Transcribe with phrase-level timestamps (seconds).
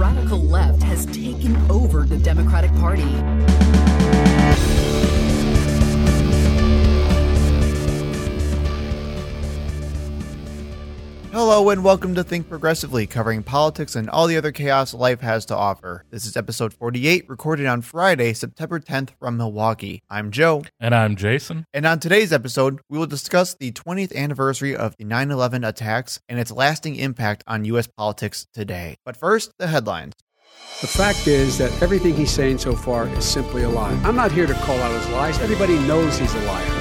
[0.00, 3.02] radical left has taken over the Democratic Party.
[11.50, 15.44] Hello and welcome to Think Progressively, covering politics and all the other chaos life has
[15.46, 16.04] to offer.
[16.08, 20.00] This is episode 48, recorded on Friday, September 10th from Milwaukee.
[20.08, 20.62] I'm Joe.
[20.78, 21.66] And I'm Jason.
[21.74, 26.20] And on today's episode, we will discuss the 20th anniversary of the 9 11 attacks
[26.28, 27.88] and its lasting impact on U.S.
[27.88, 28.94] politics today.
[29.04, 30.14] But first, the headlines.
[30.80, 34.00] The fact is that everything he's saying so far is simply a lie.
[34.04, 35.36] I'm not here to call out his lies.
[35.40, 36.79] Everybody knows he's a liar.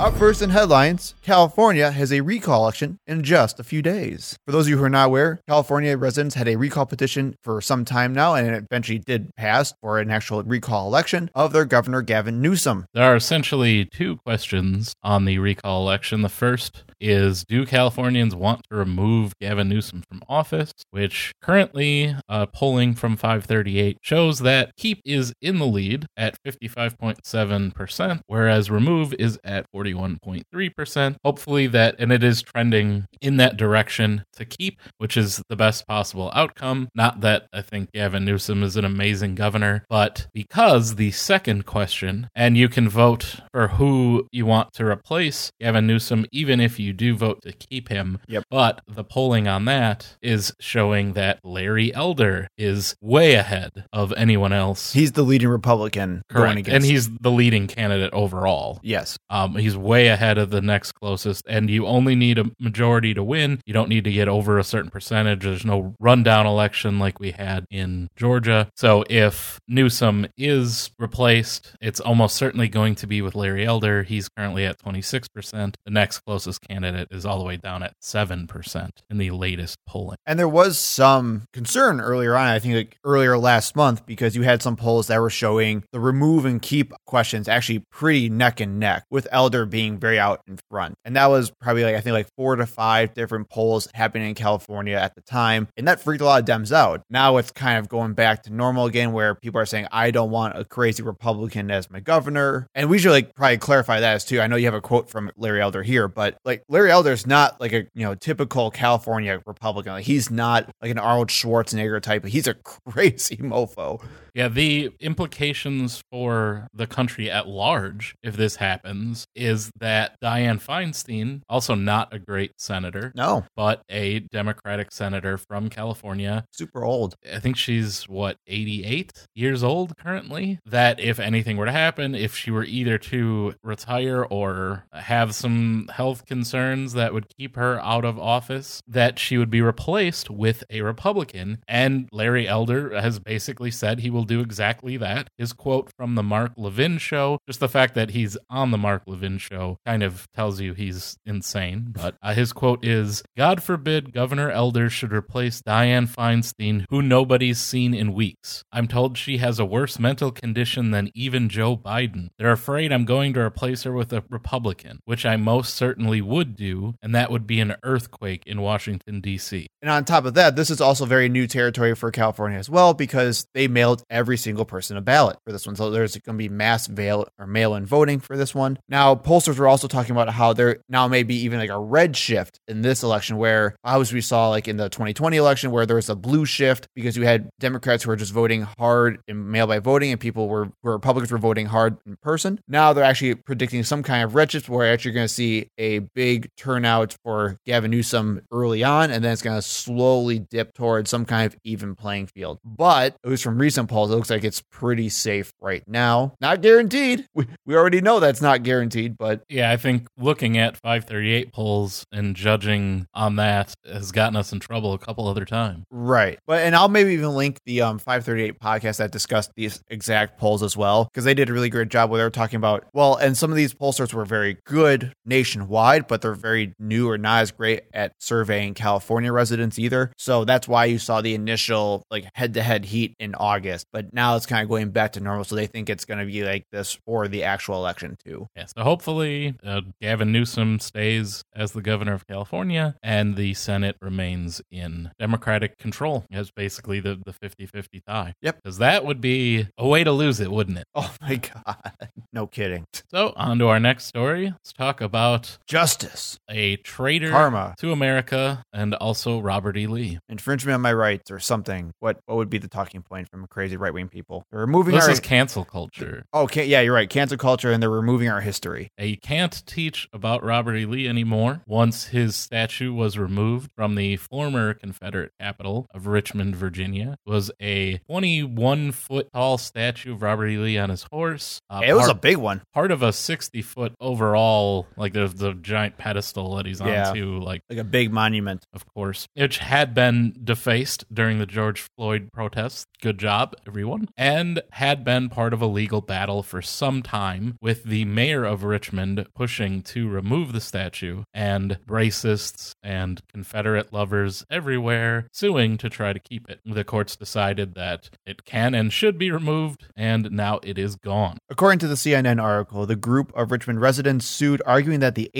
[0.00, 4.34] Up first in headlines, California has a recall election in just a few days.
[4.46, 7.60] For those of you who are not aware, California residents had a recall petition for
[7.60, 11.66] some time now, and it eventually did pass for an actual recall election of their
[11.66, 12.86] governor, Gavin Newsom.
[12.94, 16.22] There are essentially two questions on the recall election.
[16.22, 20.72] The first is Do Californians want to remove Gavin Newsom from office?
[20.90, 28.20] Which currently, uh, polling from 538 shows that Keep is in the lead at 55.7%,
[28.26, 31.16] whereas Remove is at 41.3%.
[31.24, 35.86] Hopefully, that, and it is trending in that direction to Keep, which is the best
[35.86, 36.88] possible outcome.
[36.94, 42.28] Not that I think Gavin Newsom is an amazing governor, but because the second question,
[42.34, 46.89] and you can vote for who you want to replace Gavin Newsom, even if you
[46.92, 48.18] do vote to keep him.
[48.28, 48.44] Yep.
[48.50, 54.52] But the polling on that is showing that Larry Elder is way ahead of anyone
[54.52, 54.92] else.
[54.92, 56.58] He's the leading Republican going Correct.
[56.60, 56.74] against.
[56.74, 58.80] And he's the leading candidate overall.
[58.82, 63.14] yes, Um, he's way ahead of the next closest, and you only need a majority
[63.14, 63.60] to win.
[63.66, 65.42] You don't need to get over a certain percentage.
[65.44, 68.68] There's no rundown election like we had in Georgia.
[68.76, 74.02] So if Newsom is replaced, it's almost certainly going to be with Larry Elder.
[74.02, 75.74] He's currently at 26%.
[75.84, 80.16] The next closest candidate is all the way down at 7% in the latest polling.
[80.26, 84.42] And there was some concern earlier on, I think like earlier last month, because you
[84.42, 88.78] had some polls that were showing the remove and keep questions actually pretty neck and
[88.78, 90.94] neck, with Elder being very out in front.
[91.04, 94.34] And that was probably like, I think like four to five different polls happening in
[94.34, 95.68] California at the time.
[95.76, 97.02] And that freaked a lot of Dems out.
[97.10, 100.30] Now it's kind of going back to normal again, where people are saying, I don't
[100.30, 102.66] want a crazy Republican as my governor.
[102.74, 104.40] And we should like probably clarify that as too.
[104.40, 107.60] I know you have a quote from Larry Elder here, but like Larry Elder's not
[107.60, 109.94] like a, you know, typical California Republican.
[109.94, 112.24] Like he's not like an Arnold Schwarzenegger type.
[112.24, 112.54] He's a
[112.88, 114.00] crazy mofo.
[114.32, 121.40] Yeah, the implications for the country at large, if this happens, is that Dianne Feinstein,
[121.48, 126.44] also not a great senator, No, but a Democratic senator from California.
[126.52, 127.16] super old.
[127.34, 130.60] I think she's, what, 88 years old currently?
[130.64, 135.90] That if anything were to happen, if she were either to retire or have some
[135.92, 136.59] health concerns
[136.94, 141.58] that would keep her out of office, that she would be replaced with a Republican.
[141.68, 145.28] And Larry Elder has basically said he will do exactly that.
[145.38, 149.02] His quote from the Mark Levin show, just the fact that he's on the Mark
[149.06, 151.88] Levin show kind of tells you he's insane.
[151.90, 157.60] But uh, his quote is God forbid Governor Elder should replace Dianne Feinstein, who nobody's
[157.60, 158.64] seen in weeks.
[158.72, 162.28] I'm told she has a worse mental condition than even Joe Biden.
[162.38, 166.49] They're afraid I'm going to replace her with a Republican, which I most certainly would
[166.50, 169.66] do, and that would be an earthquake in Washington, D.C.
[169.82, 172.92] And on top of that, this is also very new territory for California as well
[172.94, 175.76] because they mailed every single person a ballot for this one.
[175.76, 178.78] So there's going to be mass mail or mail-in voting for this one.
[178.88, 182.16] Now, pollsters were also talking about how there now may be even like a red
[182.16, 185.96] shift in this election, where as we saw like in the 2020 election, where there
[185.96, 189.66] was a blue shift because you had Democrats who were just voting hard in mail
[189.66, 192.60] by voting, and people were where Republicans were voting hard in person.
[192.68, 196.00] Now they're actually predicting some kind of red shift where actually going to see a
[196.00, 201.10] big turnout for Gavin Newsom early on, and then it's going to slowly dip towards
[201.10, 202.58] some kind of even playing field.
[202.64, 206.34] But at least from recent polls, it looks like it's pretty safe right now.
[206.40, 207.26] Not guaranteed.
[207.34, 212.04] We, we already know that's not guaranteed, but Yeah, I think looking at 538 polls
[212.12, 215.84] and judging on that has gotten us in trouble a couple other times.
[215.90, 216.38] Right.
[216.46, 220.62] But and I'll maybe even link the um 538 podcast that discussed these exact polls
[220.62, 223.16] as well because they did a really great job where they were talking about well,
[223.16, 227.42] and some of these pollsters were very good nationwide, but they're very new or not
[227.42, 230.12] as great at surveying California residents either.
[230.16, 234.46] So that's why you saw the initial like head-to-head heat in August, but now it's
[234.46, 236.98] kind of going back to normal so they think it's going to be like this
[237.06, 238.48] for the actual election too.
[238.56, 243.96] Yeah, so hopefully uh, Gavin Newsom stays as the governor of California and the Senate
[244.00, 248.34] remains in Democratic control as basically the, the 50-50 tie.
[248.42, 248.62] Yep.
[248.62, 250.84] Because that would be a way to lose it, wouldn't it?
[250.94, 251.36] Oh my
[251.66, 252.10] god.
[252.32, 252.86] No kidding.
[253.10, 254.46] So on to our next story.
[254.50, 256.09] Let's talk about Justice.
[256.10, 257.74] Justice, A traitor Karma.
[257.78, 259.86] to America and also Robert E.
[259.86, 260.18] Lee.
[260.28, 261.92] infringement on my rights, or something.
[262.00, 264.44] What what would be the talking point from crazy right wing people?
[264.50, 265.10] They're removing This our.
[265.10, 266.24] is cancel culture.
[266.34, 267.08] okay, yeah, you're right.
[267.08, 268.88] Cancel culture, and they're removing our history.
[269.00, 270.86] Uh, You can't teach about Robert E.
[270.86, 277.16] Lee anymore once his statue was removed from the former Confederate capital of Richmond, Virginia.
[277.26, 280.58] It was a 21 foot tall statue of Robert E.
[280.58, 281.60] Lee on his horse.
[281.70, 282.62] Uh, it was a big one.
[282.74, 287.12] part of a 60 foot overall, like there's the giant pedestal that he's on Yeah.
[287.12, 288.64] like Like a big monument.
[288.72, 292.86] of course, which had been defaced during the George Floyd protests.
[293.02, 294.08] Good job, everyone.
[294.16, 298.64] And had been part of a legal battle for some time, with the mayor of
[298.64, 306.12] Richmond pushing to remove the statue, and racists and Confederate lovers everywhere suing to try
[306.12, 306.60] to keep it.
[306.64, 311.38] The courts decided that it can and should be removed, and now it is gone.
[311.50, 315.30] According to the CNN article, the group of Richmond residents sued, arguing that the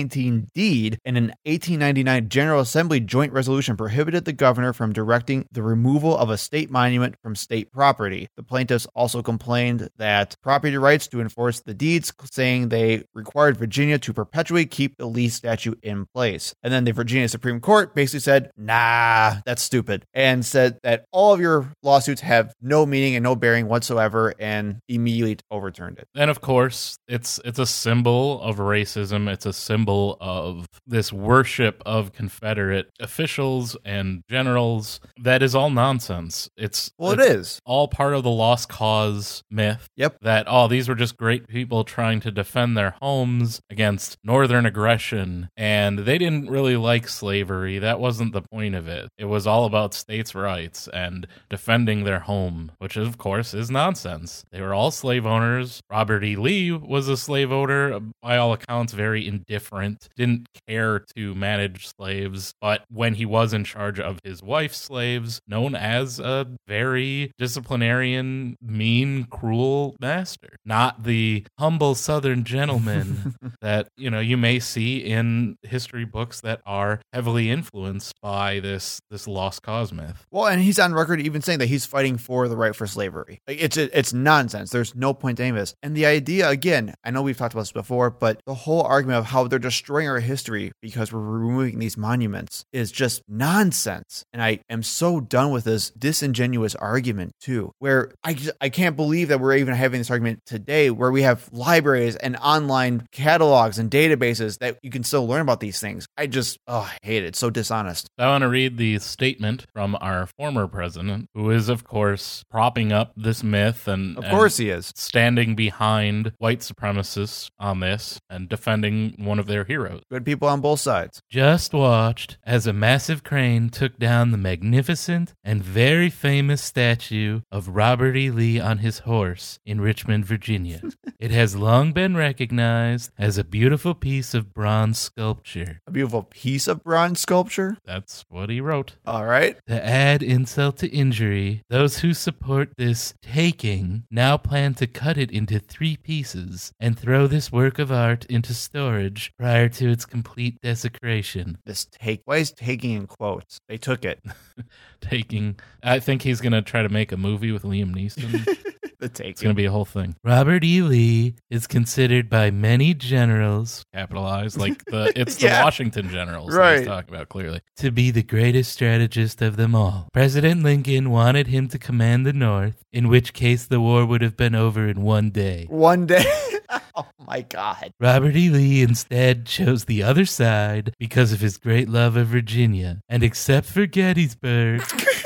[0.00, 5.62] 1819 deed and an 1899 General Assembly joint resolution prohibited the governor from directing the
[5.62, 8.28] removal of a state monument from state property.
[8.36, 13.98] The plaintiffs also complained that property rights to enforce the deeds, saying they required Virginia
[13.98, 16.54] to perpetually keep the Lee statue in place.
[16.62, 21.32] And then the Virginia Supreme Court basically said, nah, that's stupid, and said that all
[21.32, 26.08] of your lawsuits have no meaning and no bearing whatsoever, and immediately overturned it.
[26.14, 29.28] And of course, it's it's a symbol of racism.
[29.28, 29.89] It's a symbol
[30.20, 35.00] of this worship of Confederate officials and generals.
[35.20, 36.48] That is all nonsense.
[36.56, 39.88] It's Well, it it's all part of the lost cause myth.
[39.96, 40.18] Yep.
[40.22, 45.48] That oh, these were just great people trying to defend their homes against northern aggression,
[45.56, 47.78] and they didn't really like slavery.
[47.78, 49.08] That wasn't the point of it.
[49.18, 54.44] It was all about states' rights and defending their home, which of course is nonsense.
[54.50, 55.80] They were all slave owners.
[55.90, 56.36] Robert E.
[56.36, 59.79] Lee was a slave owner, by all accounts, very indifferent,
[60.16, 65.40] didn't care to manage slaves, but when he was in charge of his wife's slaves,
[65.46, 70.56] known as a very disciplinarian, mean, cruel master.
[70.64, 76.60] Not the humble southern gentleman that, you know, you may see in history books that
[76.66, 80.26] are heavily influenced by this this lost cause myth.
[80.30, 83.40] Well, and he's on record even saying that he's fighting for the right for slavery.
[83.46, 84.70] Like, It's it's nonsense.
[84.70, 85.74] There's no point to any of this.
[85.82, 89.18] And the idea, again, I know we've talked about this before, but the whole argument
[89.18, 94.24] of how they're destroying our history because we're removing these monuments is just nonsense.
[94.32, 98.96] And I am so done with this disingenuous argument too, where I just, I can't
[98.96, 103.78] believe that we're even having this argument today, where we have libraries and online catalogs
[103.78, 106.06] and databases that you can still learn about these things.
[106.16, 107.28] I just oh, I hate it.
[107.28, 108.08] It's so dishonest.
[108.18, 112.90] I want to read the statement from our former president, who is, of course, propping
[112.90, 114.92] up this myth and, Of and course he is.
[114.96, 120.02] standing behind white supremacists on this and defending one of their heroes.
[120.10, 121.22] Good people on both sides.
[121.28, 127.68] Just watched as a massive crane took down the magnificent and very famous statue of
[127.68, 128.30] Robert E.
[128.30, 130.80] Lee on his horse in Richmond, Virginia.
[131.18, 135.80] it has long been recognized as a beautiful piece of bronze sculpture.
[135.86, 137.76] A beautiful piece of bronze sculpture.
[137.84, 138.96] That's what he wrote.
[139.06, 139.58] All right.
[139.66, 145.30] To add insult to injury, those who support this taking now plan to cut it
[145.30, 150.60] into three pieces and throw this work of art into storage prior to its complete
[150.60, 151.56] desecration.
[151.64, 152.20] This take.
[152.26, 153.58] Why is taking in quotes?
[153.68, 154.22] They took it.
[155.00, 158.46] Taking, I think he's going to try to make a movie with Liam Neeson.
[159.14, 160.14] the It's going to be a whole thing.
[160.24, 160.82] Robert E.
[160.82, 165.58] Lee is considered by many generals, capitalized, like the it's Yeah.
[165.60, 166.86] the Washington generals that he's Right.
[166.86, 170.08] talking about clearly, to be the greatest strategist of them all.
[170.12, 174.36] President Lincoln wanted him to command the North, in which case the war would have
[174.36, 175.66] been over in one day.
[175.68, 176.24] One day.
[176.96, 177.92] oh my god.
[178.00, 178.48] Robert E.
[178.50, 183.66] Lee instead chose the other side because of his great love of Virginia, and except
[183.66, 184.82] for Gettysburg,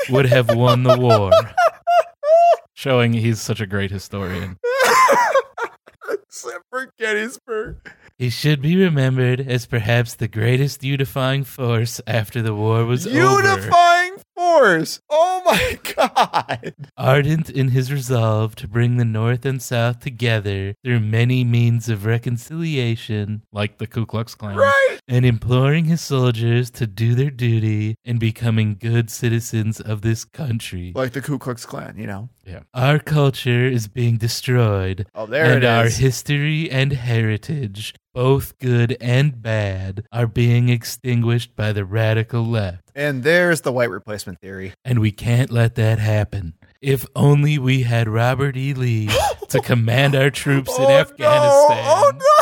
[0.09, 1.31] would have won the war.
[2.75, 4.57] Showing he's such a great historian.
[6.11, 7.77] Except for Gettysburg.
[8.17, 13.15] He should be remembered as perhaps the greatest unifying force after the war was over.
[13.17, 14.99] Unifying force.
[15.09, 16.75] Oh my god.
[16.97, 22.05] Ardent in his resolve to bring the North and South together through many means of
[22.05, 24.99] reconciliation, like the Ku Klux Klan, Right.
[25.07, 30.93] and imploring his soldiers to do their duty in becoming good citizens of this country.
[30.95, 32.29] Like the Ku Klux Klan, you know.
[32.45, 32.59] Yeah.
[32.73, 38.95] Our culture is being destroyed, Oh, there and it our history and heritage, both good
[39.01, 42.83] and bad, are being extinguished by the radical left.
[42.95, 44.73] and there's the white replacement theory.
[44.85, 46.53] And we can't let that happen.
[46.81, 48.73] If only we had Robert E.
[48.73, 49.09] Lee
[49.49, 50.93] to command our troops in Oh, no.
[50.93, 51.83] Oh, Afghanistan.
[51.87, 52.34] Oh no.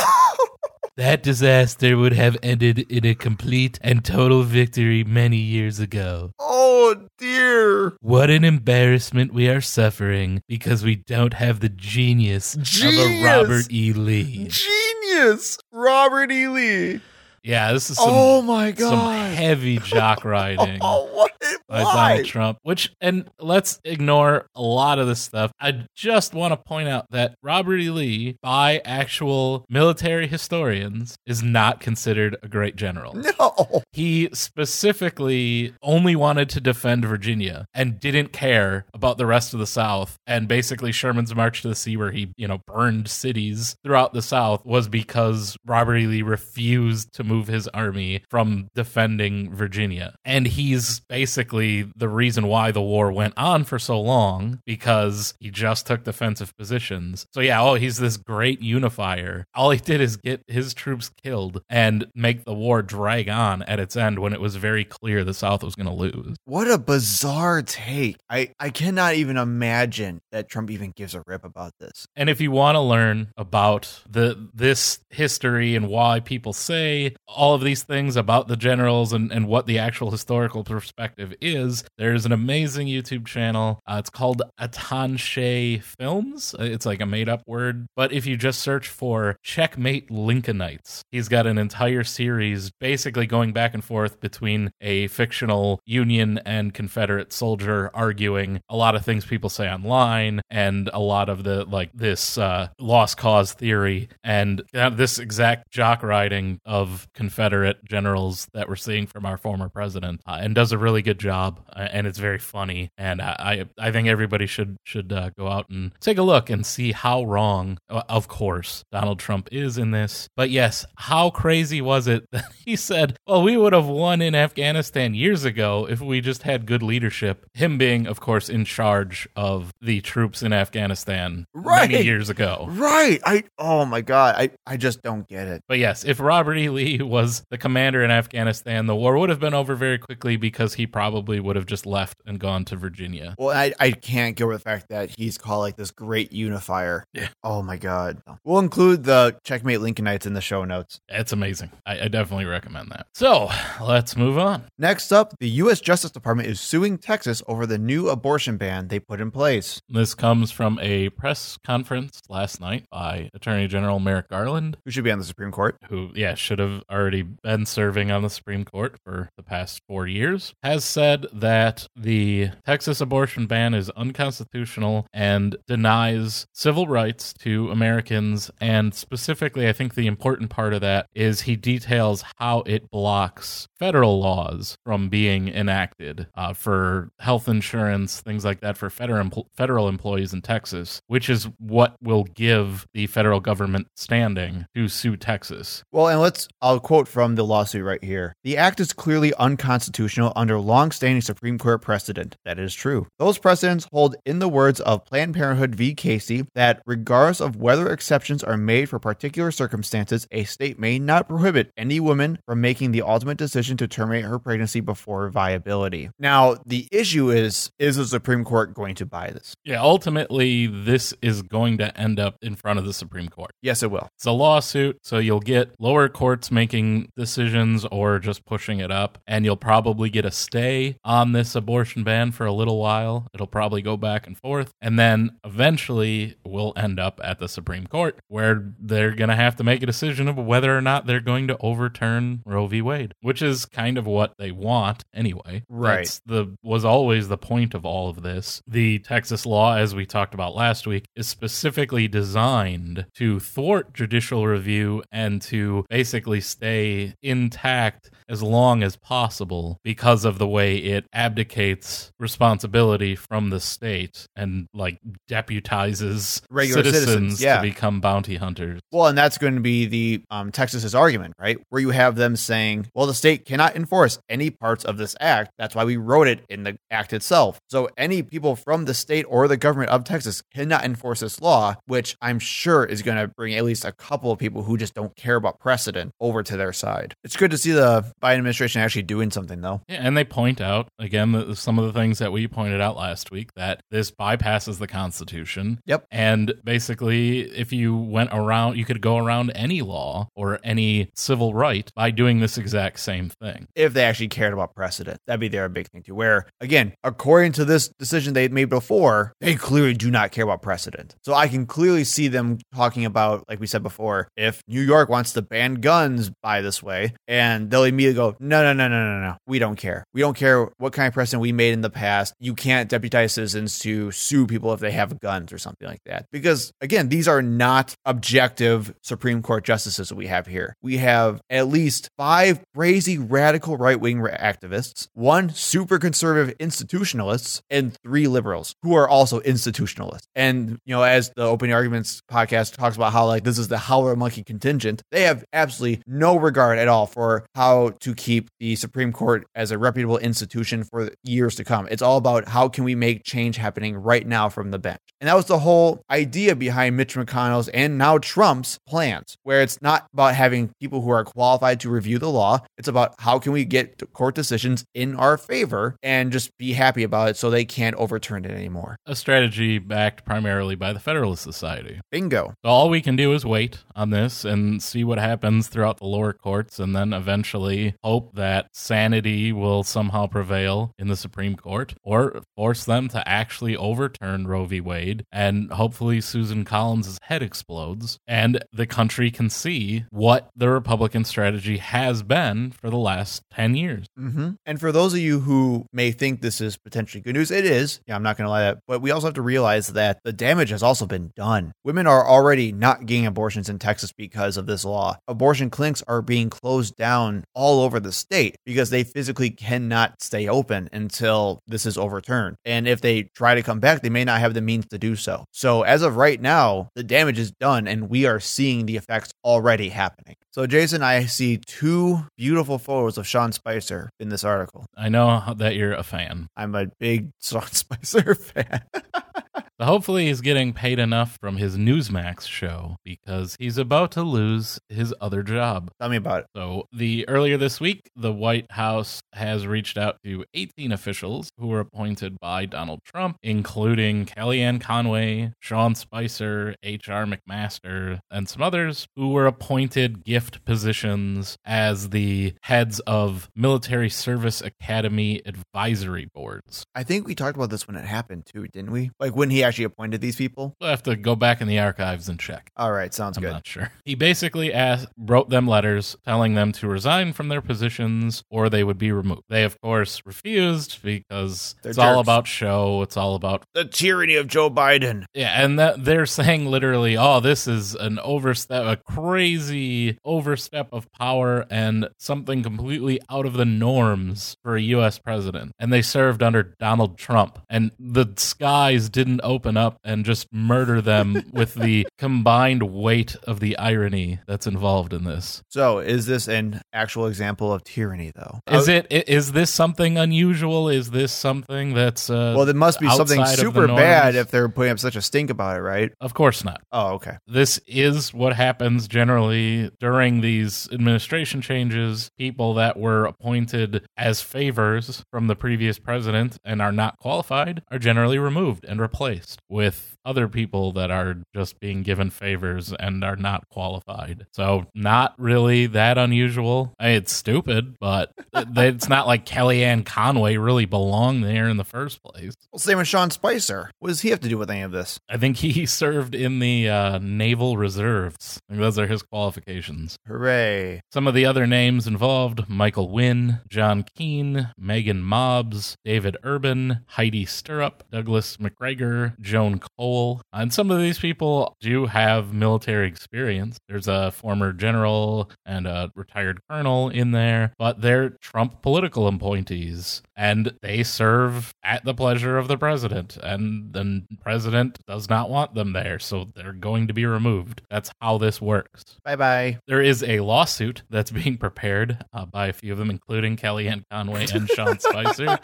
[0.95, 6.33] That disaster would have ended in a complete and total victory many years ago.
[6.39, 7.97] Oh dear.
[7.99, 13.71] What an embarrassment we are suffering because we don't have the genius, of a Robert
[13.71, 13.91] E.
[13.91, 14.49] Lee.
[14.49, 15.57] Genius.
[15.71, 16.47] Robert E.
[16.47, 17.01] Lee.
[17.43, 18.99] Yeah, this is some, oh my some
[19.33, 20.79] heavy jock riding.
[20.81, 21.33] Oh, what?
[21.73, 22.09] by Why?
[22.09, 22.57] Donald Trump.
[22.63, 25.51] Which, and let's ignore a lot of this stuff.
[25.59, 27.89] I just want to point out that Robert E.
[27.89, 33.13] Lee, by actual military historians, is not considered a great general.
[33.13, 33.83] No.
[33.91, 39.67] He specifically only wanted to defend Virginia and didn't care about the rest of the
[39.67, 40.17] South.
[40.27, 44.21] And basically, Sherman's March to the Sea, where he, you know, burned cities throughout the
[44.21, 46.07] South, was because Robert E.
[46.07, 50.15] Lee refused to move his army from defending Virginia.
[50.23, 55.49] And he's basically the reason why the war went on for so long because he
[55.49, 57.25] just took defensive positions.
[57.33, 59.45] So, yeah, oh, he's this great unifier.
[59.53, 63.79] All he did is get his troops killed and make the war drag on at
[63.79, 66.37] its end when it was very clear the South was going to lose.
[66.45, 68.17] What a bizarre take.
[68.29, 72.07] I, I cannot even imagine that Trump even gives a rip about this.
[72.15, 77.55] And if you want to learn about the this history and why people say all
[77.55, 82.25] of these things about the generals and, and what the actual historical perspective is, there's
[82.25, 83.79] an amazing YouTube channel.
[83.87, 86.55] Uh, it's called Atun-Shei Films.
[86.59, 87.87] Uh, It's like a made up word.
[87.95, 93.53] But if you just search for Checkmate Lincolnites, he's got an entire series basically going
[93.53, 99.25] back and forth between a fictional Union and Confederate soldier arguing a lot of things
[99.25, 104.61] people say online and a lot of the like this uh, lost cause theory and
[104.73, 110.21] uh, this exact jock riding of Confederate generals that we're seeing from our former president,
[110.25, 113.91] uh, and does a really good job, uh, and it's very funny, and I I,
[113.91, 117.77] think everybody should should uh, go out and take a look and see how wrong,
[117.89, 122.45] uh, of course, Donald Trump is in this, but yes, how crazy was it that
[122.65, 126.65] he said, well, we would have won in Afghanistan years ago if we just had
[126.65, 127.45] good leadership.
[127.53, 131.89] Him being, of course, in charge of the troops in Afghanistan Right.
[131.91, 132.67] many years ago.
[132.69, 133.19] Right.
[133.25, 134.35] I oh my god.
[134.37, 135.61] I, I just don't get it.
[135.67, 136.69] But yes, if Robert E.
[136.69, 140.75] Lee was the commander in Afghanistan, the war would have been over very quickly because
[140.75, 143.35] he probably would have just left and gone to Virginia.
[143.37, 147.03] Well, I, I can't get over the fact that he's called like this great unifier.
[147.13, 147.27] Yeah.
[147.43, 148.21] Oh my god.
[148.43, 150.99] We'll include the Checkmate Lincolnites in the show notes.
[151.09, 151.71] It's amazing.
[151.85, 153.07] I, I definitely recommend that.
[153.13, 153.49] So
[153.81, 154.63] let's move on.
[154.77, 155.79] Next up, the U.S.
[155.81, 159.81] Justice Department is suing Texas over the new abortion ban they put in place.
[159.89, 165.03] This comes from a press conference last night by Attorney General Merrick Garland, Who should
[165.03, 165.77] be on the Supreme Court?
[165.89, 170.07] who, yeah, should have already been serving on the Supreme Court for the past four
[170.07, 177.71] years, has said that the Texas abortion ban is unconstitutional and denies civil rights to
[177.71, 178.51] Americans.
[178.61, 183.67] And specifically, I think the important part of that is he details how it blocks
[183.79, 189.89] federal laws from being enacted uh, for health insurance, things like that, for federal, federal
[189.89, 195.83] employees in Texas, which is what will give the federal government standing to sue Texas.
[195.91, 198.35] Well, and let's, I'll quote from the lawsuit right here.
[198.43, 202.35] The act is clearly unconstitutional under longstanding Supreme Court precedent.
[202.45, 203.07] That is true.
[203.17, 205.95] Those precedents hold, in the words of Planned Parenthood v.
[205.95, 211.27] Casey, that regardless of whether exceptions are made for particular circumstances, a state may not
[211.27, 216.09] prohibit any woman from making the ultimate decision to terminate her pregnancy before viability.
[216.19, 219.55] Now, the issue is is the Supreme Court going to buy this?
[219.63, 223.51] Yeah, ultimately, this is going to end up in front of the Supreme Court.
[223.61, 224.09] Yes, it will.
[224.17, 226.72] It's a lawsuit, so you'll get lower courts making
[227.15, 232.03] decisions or just pushing it up, and you'll probably get a stay on this abortion
[232.03, 233.27] ban for a little while.
[233.33, 237.87] It'll probably go back and forth, and then eventually we'll end up at the Supreme
[237.87, 241.19] Court where they're going to have to make a decision of whether or not they're
[241.19, 242.81] going to overturn Roe v.
[242.81, 245.63] Wade, which is kind of what they want anyway.
[245.69, 245.97] Right.
[245.97, 248.61] That's the was always the point of all of this.
[248.67, 254.47] The Texas law, as we talked about last week, is specifically designed to thwart judicial
[254.47, 261.05] review and to basically stay intact as long as possible because of the way it
[261.13, 264.99] abdicates responsibility from the state and like
[265.29, 267.57] deputizes Regular citizens, yeah.
[267.57, 268.81] to become bounty hunters.
[268.91, 271.57] Well, and that's going to be the um, Texas's argument, right?
[271.69, 275.51] Where you have them saying, "Well, the state cannot enforce any parts of this act.
[275.57, 277.59] That's why we wrote it in the act itself.
[277.69, 281.75] So any people from the state or the government of Texas cannot enforce this law,
[281.85, 284.93] which I'm sure is going to bring at least a couple of people who just
[284.93, 287.13] don't care about precedent over to their side.
[287.23, 289.81] It's good to see the Biden administration actually doing something though.
[289.87, 293.31] Yeah, and they point out again some of the things that we pointed out last
[293.31, 295.79] week that this bypasses the Constitution.
[295.85, 296.05] Yep.
[296.11, 301.53] And basically, if you went around, you could go around any law or any civil
[301.53, 303.67] right by doing this exact same thing.
[303.75, 306.15] If they actually cared about precedent, that'd be their big thing too.
[306.15, 310.61] Where again, according to this decision they made before, they clearly do not care about
[310.61, 311.15] precedent.
[311.23, 315.09] So I can clearly see them talking about, like we said before, if New York
[315.09, 319.05] wants to ban guns by this way, and they'll immediately go, no, no, no, no,
[319.05, 320.03] no, no, we don't care.
[320.13, 322.33] We don't care what kind of precedent we made in the past.
[322.39, 326.25] You can't deputize citizens to sue people if they have guns or something like that.
[326.31, 330.75] Because again, these are not objective Supreme Court justices that we have here.
[330.81, 337.95] We have at least five crazy radical right wing activists, one super conservative institutionalists, and
[338.03, 340.27] three liberals who are also institutionalists.
[340.35, 343.77] And, you know, as the opening arguments podcast talks about how like this is the
[343.77, 348.75] howler monkey contingent, they have absolutely no regard at all for how to keep the
[348.75, 351.87] Supreme Court as a reputable institution for years to come.
[351.89, 354.99] It's all about how can we make change happening right now from the bench.
[355.21, 359.81] And that was the whole idea behind Mitch McConnell's and now Trump's plans, where it's
[359.81, 362.59] not about having people who are qualified to review the law.
[362.77, 367.03] It's about how can we get court decisions in our favor and just be happy
[367.03, 368.97] about it so they can't overturn it anymore.
[369.05, 372.01] A strategy backed primarily by the Federalist Society.
[372.11, 372.53] Bingo.
[372.63, 376.05] So all we can do is wait on this and see what happens throughout the
[376.05, 381.93] lower courts and then eventually hope that sanity will somehow prevail in the Supreme Court
[382.03, 384.79] or force them to actually overturn Roe v.
[384.81, 391.25] Wade and hopefully Susan Collins' head explodes and the country can see what the Republican
[391.25, 394.05] strategy has been for the last 10 years.
[394.19, 394.51] Mm-hmm.
[394.65, 398.01] And for those of you who may think this is potentially good news, it is.
[398.07, 398.79] Yeah, I'm not going to lie that.
[398.87, 401.73] But we also have to realize that the damage has also been done.
[401.83, 405.17] Women are already not getting abortions in Texas because of this law.
[405.27, 410.47] Abortion clinics are being closed down all over the state because they physically cannot stay
[410.47, 412.55] open until this is overturned.
[412.65, 415.15] And if they try to come back, they may not have the means to do
[415.15, 415.45] so.
[415.51, 419.31] So as of right now, the damage is done and we are seeing the effects
[419.43, 420.35] already happening.
[420.51, 424.85] So, Jason, I see two beautiful photos of Sean Spicer in this article.
[424.95, 426.47] I know that you're a fan.
[426.55, 428.81] I'm a big Sean Spicer fan.
[429.79, 434.79] So hopefully he's getting paid enough from his Newsmax show because he's about to lose
[434.87, 435.89] his other job.
[435.99, 436.45] Tell me about it.
[436.55, 441.67] So the earlier this week, the White House has reached out to 18 officials who
[441.67, 447.25] were appointed by Donald Trump, including Kellyanne Conway, Sean Spicer, H.R.
[447.25, 454.61] McMaster, and some others who were appointed gift positions as the heads of military service
[454.61, 456.83] academy advisory boards.
[456.93, 459.09] I think we talked about this when it happened too, didn't we?
[459.19, 460.75] Like when he actually appointed these people?
[460.79, 462.69] We'll have to go back in the archives and check.
[462.77, 463.51] All right, sounds I'm good.
[463.51, 463.91] not sure.
[464.05, 468.83] He basically asked, wrote them letters telling them to resign from their positions or they
[468.83, 469.43] would be removed.
[469.49, 473.01] They, of course, refused because They're it's all about show.
[473.01, 475.25] It's all about The tyranny of Joe Biden.
[475.33, 481.11] yeah, and that they're saying literally, "Oh, this is an overstep, a crazy overstep of
[481.11, 485.17] power, and something completely out of the norms for a U.S.
[485.19, 490.47] president." And they served under Donald Trump, and the skies didn't open up and just
[490.51, 495.61] murder them with the combined weight of the irony that's involved in this.
[495.69, 498.59] So, is this an actual example of tyranny, though?
[498.71, 499.07] Is it?
[499.11, 500.89] i- Is this something unusual?
[500.89, 504.35] Is this something that's uh, Well, there must be something outside of the super bad
[504.35, 506.11] if they're putting up such a stink about it, right?
[506.19, 506.81] Of course not.
[506.91, 507.37] Oh, okay.
[507.47, 512.29] this is what happens generally during these administration changes.
[512.37, 517.99] People that were appointed as favors from the previous president and are not qualified are
[517.99, 523.35] generally removed and replaced with other people that are just being given favors and are
[523.35, 524.47] not qualified.
[524.53, 526.93] So, not really that unusual.
[526.99, 531.83] I mean, it's stupid, but it's not like Kellyanne Conway really belonged there in the
[531.83, 532.53] first place.
[532.71, 533.91] Well, same with Sean Spicer.
[533.99, 535.19] What does he have to do with any of this?
[535.29, 538.59] I think he served in the uh, Naval Reserves.
[538.69, 540.17] I think those are his qualifications.
[540.27, 541.01] Hooray.
[541.11, 547.45] Some of the other names involved Michael Wynne, John Keane, Meaghan Mobbs, David Urban, Heidi
[547.45, 550.41] Stirrup, Douglas Macgregor, Joan Cole.
[550.51, 553.79] And some of these people do have military experience.
[553.87, 560.21] There's a former general and a retired colonel in there, but they're Trump political appointees
[560.35, 563.37] and they serve at the pleasure of the president.
[563.37, 567.81] And the president does not want them there, so they're going to be removed.
[567.89, 569.03] That's how this works.
[569.23, 569.79] Bye bye.
[569.87, 574.03] There is a lawsuit that's being prepared uh, by a few of them, including Kellyanne
[574.09, 575.59] Conway and Sean Spicer.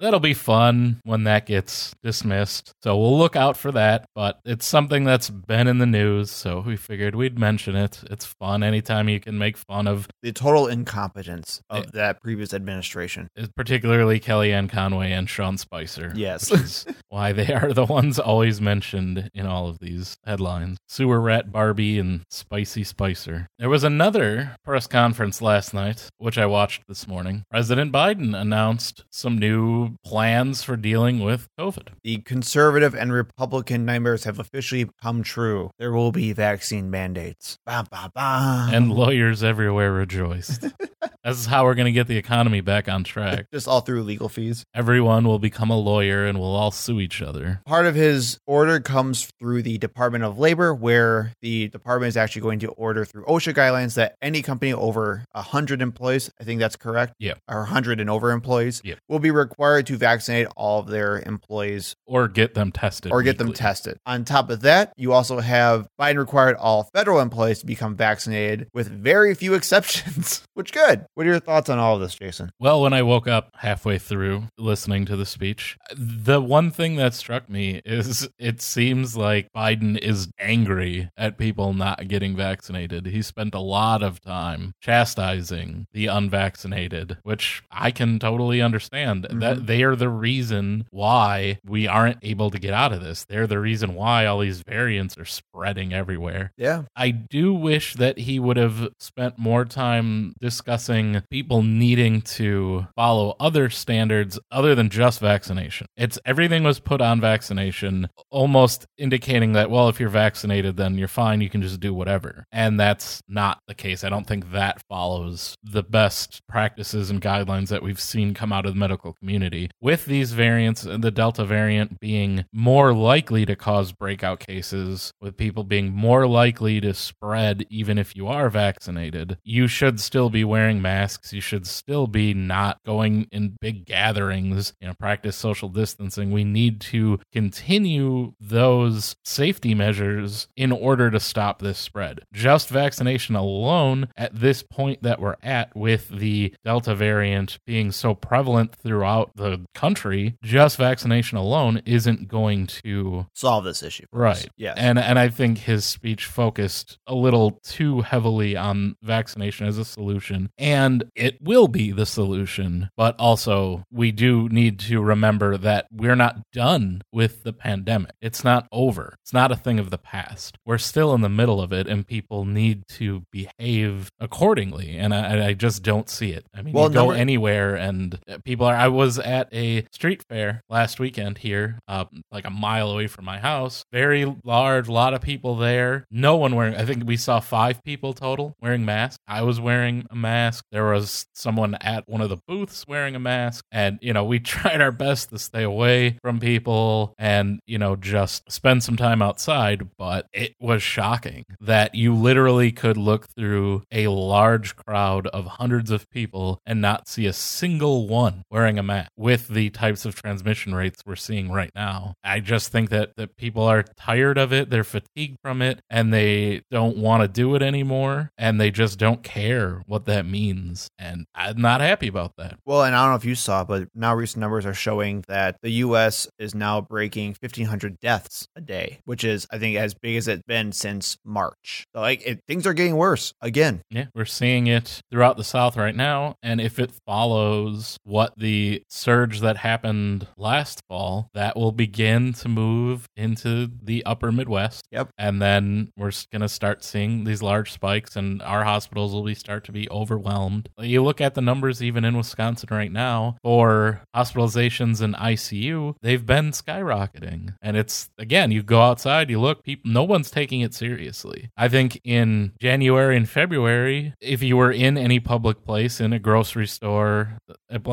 [0.00, 2.72] That'll be fun when that gets dismissed.
[2.82, 4.06] So we'll look out for that.
[4.14, 8.02] But it's something that's been in the news, so we figured we'd mention it.
[8.10, 11.90] It's fun anytime you can make fun of, The total incompetence of Yeah.
[11.94, 13.28] that previous administration.
[13.56, 16.12] particularly Kellyanne Conway and Sean Spicer.
[16.14, 16.86] Yes.
[17.08, 20.78] why they are the ones always mentioned in all of these headlines.
[20.88, 23.46] Sewer Rat Barbie and Spicy Spicer.
[23.58, 27.44] There was another press conference last night, which I watched this morning.
[27.50, 31.88] President Biden announced some new plans for dealing with COVID.
[32.02, 35.70] The conservative and Republican nightmares have officially come true.
[35.78, 37.58] There will be vaccine mandates.
[37.66, 38.68] Ba, ba, ba.
[38.72, 40.62] And lawyers everywhere rejoiced.
[41.24, 43.46] this is how we're going to get the economy back on track.
[43.52, 44.64] just all through legal fees.
[44.74, 47.60] Everyone will become a lawyer and we'll all sue each other.
[47.66, 52.42] Part of his order comes through the Department of Labor, where the department is actually
[52.42, 56.76] going to order through OSHA guidelines that any company over 100 employees, I think that's
[56.76, 57.38] correct, Yep.
[57.48, 58.98] or 100 and over employees, Yep.
[59.08, 63.12] will be required to vaccinate all of their employees Or get them tested.
[63.12, 63.98] or get them tested.
[64.06, 68.68] On top of that, you also have Biden required all federal employees to become vaccinated
[68.72, 71.06] with very few exceptions, which good.
[71.14, 72.50] What are your thoughts on all of this, Jason?
[72.58, 77.14] Well, when I woke up halfway through listening to the speech, the one thing that
[77.14, 83.06] struck me is it seems like Biden is angry at people not getting vaccinated.
[83.06, 89.24] He spent a lot of time chastising the unvaccinated, which I can totally understand.
[89.24, 89.63] That mm-hmm.
[89.66, 93.24] They are the reason why we aren't able to get out of this.
[93.24, 96.52] They're the reason why all these variants are spreading everywhere.
[96.56, 96.82] Yeah.
[96.96, 103.36] I do wish that he would have spent more time discussing people needing to follow
[103.40, 105.86] other standards other than just vaccination.
[105.96, 111.08] It's everything was put on vaccination, almost indicating that, well, if you're vaccinated, then you're
[111.08, 111.40] fine.
[111.40, 112.44] You can just do whatever.
[112.52, 114.04] And that's not the case.
[114.04, 118.66] I don't think that follows the best practices and guidelines that we've seen come out
[118.66, 119.53] of the medical community.
[119.80, 125.64] With these variants, the Delta variant being more likely to cause breakout cases, with people
[125.64, 130.82] being more likely to spread even if you are vaccinated, you should still be wearing
[130.82, 131.32] masks.
[131.32, 136.30] You should still be not going in big gatherings, you know, practice social distancing.
[136.30, 142.20] We need to continue those safety measures in order to stop this spread.
[142.32, 148.14] Just vaccination alone at this point that we're at with the Delta variant being so
[148.14, 149.43] prevalent throughout the
[149.74, 154.06] country, just vaccination alone isn't going to Solve this issue.
[154.12, 154.48] Right.
[154.56, 154.76] Yes.
[154.78, 159.84] And and I think his speech focused a little too heavily on vaccination as a
[159.84, 160.50] solution.
[160.58, 166.16] And it will be the solution, but also we do need to remember that we're
[166.16, 168.12] not done with the pandemic.
[168.20, 169.16] It's not over.
[169.22, 170.58] It's not a thing of the past.
[170.64, 174.96] We're still in the middle of it and people need to behave accordingly.
[174.96, 176.46] And I, I just don't see it.
[176.54, 180.22] I mean, Well, you go number- anywhere and people are I was at a street
[180.28, 183.84] fair last weekend here, uh, like a mile away from my house.
[183.92, 186.06] Very large, lot of people there.
[186.10, 189.18] No one wearing I think we saw five people total wearing masks.
[189.26, 190.64] I was wearing a mask.
[190.70, 193.64] There was someone at one of the booths wearing a mask.
[193.70, 197.96] And, you know, we tried our best to stay away from people and, you know,
[197.96, 203.82] just spend some time outside, but it was shocking that you literally could look through
[203.92, 208.82] a large crowd of hundreds of people and not see a single one wearing a
[208.82, 212.12] mask with the types of transmission rates we're seeing right now.
[212.22, 216.12] I just think that, that people are tired of it, they're fatigued from it, and
[216.12, 220.90] they don't want to do it anymore, and they just don't care what that means.
[220.98, 222.58] And I'm not happy about that.
[222.66, 225.56] Well, and I don't know if you saw, but now recent numbers are showing that
[225.62, 226.28] the U.S.
[226.38, 230.42] is now breaking 1,500 deaths a day, which is, I think, as big as it's
[230.46, 231.86] been since March.
[231.94, 233.80] So, like, it, things are getting worse again.
[233.88, 236.34] Yeah, we're seeing it throughout the South right now.
[236.42, 242.48] And if it follows what the surge that happened last fall, that will begin to
[242.48, 244.86] move into the upper Midwest.
[244.90, 245.10] Yep.
[245.18, 249.34] And then we're going to start seeing these large spikes, and our hospitals will be
[249.34, 250.68] start to be overwhelmed.
[250.78, 256.24] You look at the numbers even in Wisconsin right now for hospitalizations in ICU, they've
[256.24, 257.54] been skyrocketing.
[257.62, 261.50] And it's again, you go outside, you look, people, no one's taking it seriously.
[261.56, 266.18] I think in January and February, if you were in any public place, in a
[266.18, 267.38] grocery store,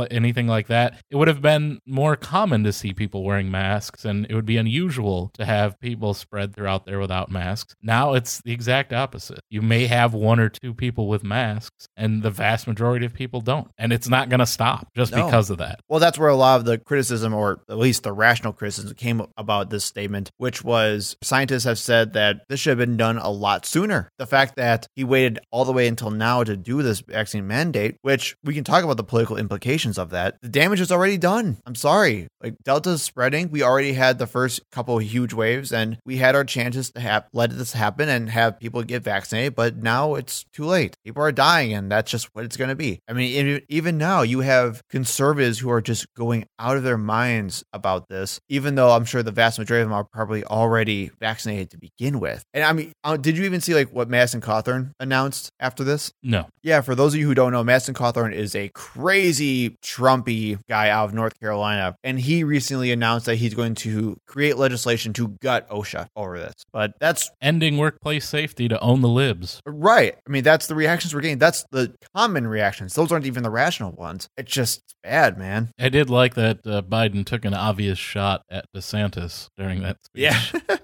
[0.09, 4.25] anything like that, it would have been more common to see people wearing masks, and
[4.29, 7.75] it would be unusual to have people spread throughout there without masks.
[7.83, 9.41] Now it's the exact opposite.
[9.49, 13.41] You may have one or two people with masks, and the vast majority of people
[13.41, 15.25] don't, and it's not going to stop just No.
[15.25, 15.81] because of that.
[15.89, 19.21] Well, that's where a lot of the criticism, or at least the rational criticism came
[19.37, 23.29] about this statement, which was scientists have said that this should have been done a
[23.29, 24.09] lot sooner.
[24.17, 27.97] The fact that he waited all the way until now to do this vaccine mandate,
[28.01, 30.37] which we can talk about the political implications of that.
[30.41, 31.57] The damage is already done.
[31.65, 32.27] I'm sorry.
[32.41, 33.51] Like Delta's spreading.
[33.51, 36.99] We already had the first couple of huge waves and we had our chances to
[36.99, 40.95] have let this happen and have people get vaccinated, but now it's too late.
[41.05, 42.99] People are dying and that's just what it's going to be.
[43.07, 46.97] I mean, even, even now you have conservatives who are just going out of their
[46.97, 51.11] minds about this, even though I'm sure the vast majority of them are probably already
[51.19, 52.43] vaccinated to begin with.
[52.53, 56.11] And I mean, uh, did you even see like what Madison Cawthorn announced after this?
[56.23, 56.47] No.
[56.63, 60.80] Yeah, for those of you who don't know, Madison Cawthorn is a crazy Trumpy guy
[60.89, 65.29] out of North Carolina, and he recently announced that he's going to create legislation to
[65.41, 66.53] gut OSHA over this.
[66.71, 69.61] But that's Ending workplace safety to own the libs.
[69.65, 70.15] right.
[70.27, 71.37] I mean, that's the reactions we're getting.
[71.37, 72.93] That's the common reactions.
[72.93, 74.27] Those aren't even the rational ones.
[74.37, 75.71] It's just bad, man.
[75.79, 80.23] I did like that uh, Biden took an obvious shot at DeSantis during that speech.
[80.23, 80.77] Yeah.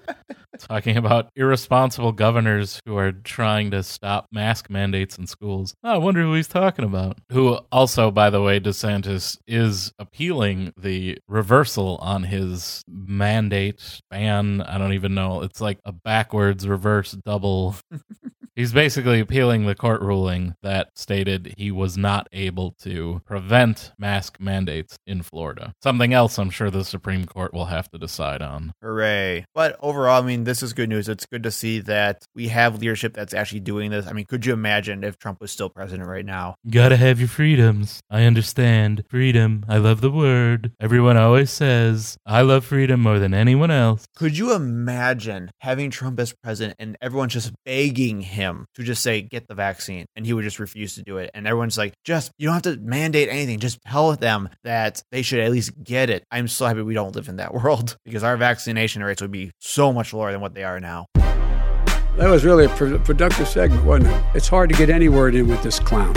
[0.59, 5.75] Talking about irresponsible governors who are trying to stop mask mandates in schools.
[5.83, 7.17] I wonder who he's talking about.
[7.31, 14.61] Who also, by the way, DeSantis is appealing the reversal on his mandate ban.
[14.61, 15.41] I don't even know.
[15.41, 17.75] It's like a backwards reverse double.
[18.57, 24.39] He's basically appealing the court ruling that stated he was not able to prevent mask
[24.39, 25.73] mandates in Florida.
[25.83, 28.73] Something else I'm sure the Supreme Court will have to decide on.
[28.81, 29.45] Hooray.
[29.53, 31.07] But overall, I mean, this is good news.
[31.07, 34.07] It's good to see that we have leadership that's actually doing this.
[34.07, 36.55] I mean, could you imagine if Trump was still president right now?
[36.67, 38.01] Gotta have your freedoms.
[38.09, 39.03] I understand.
[39.07, 39.67] Freedom.
[39.69, 40.71] I love the word.
[40.79, 44.07] Everyone always says, I love freedom more than anyone else.
[44.15, 49.21] Could you imagine having Trump as president and everyone's just begging him to just say,
[49.21, 50.05] get the vaccine?
[50.15, 51.31] And he would just refuse to do it.
[51.33, 53.59] And everyone's like, just, you don't have to mandate anything.
[53.59, 56.23] Just tell them that they should at least get it.
[56.31, 59.51] I'm so happy we don't live in that world because our vaccination rates would be
[59.59, 61.05] so much lower than what they are now.
[61.15, 64.23] That was really a productive segment, wasn't it?
[64.33, 66.15] It's hard to get any word in with this clown.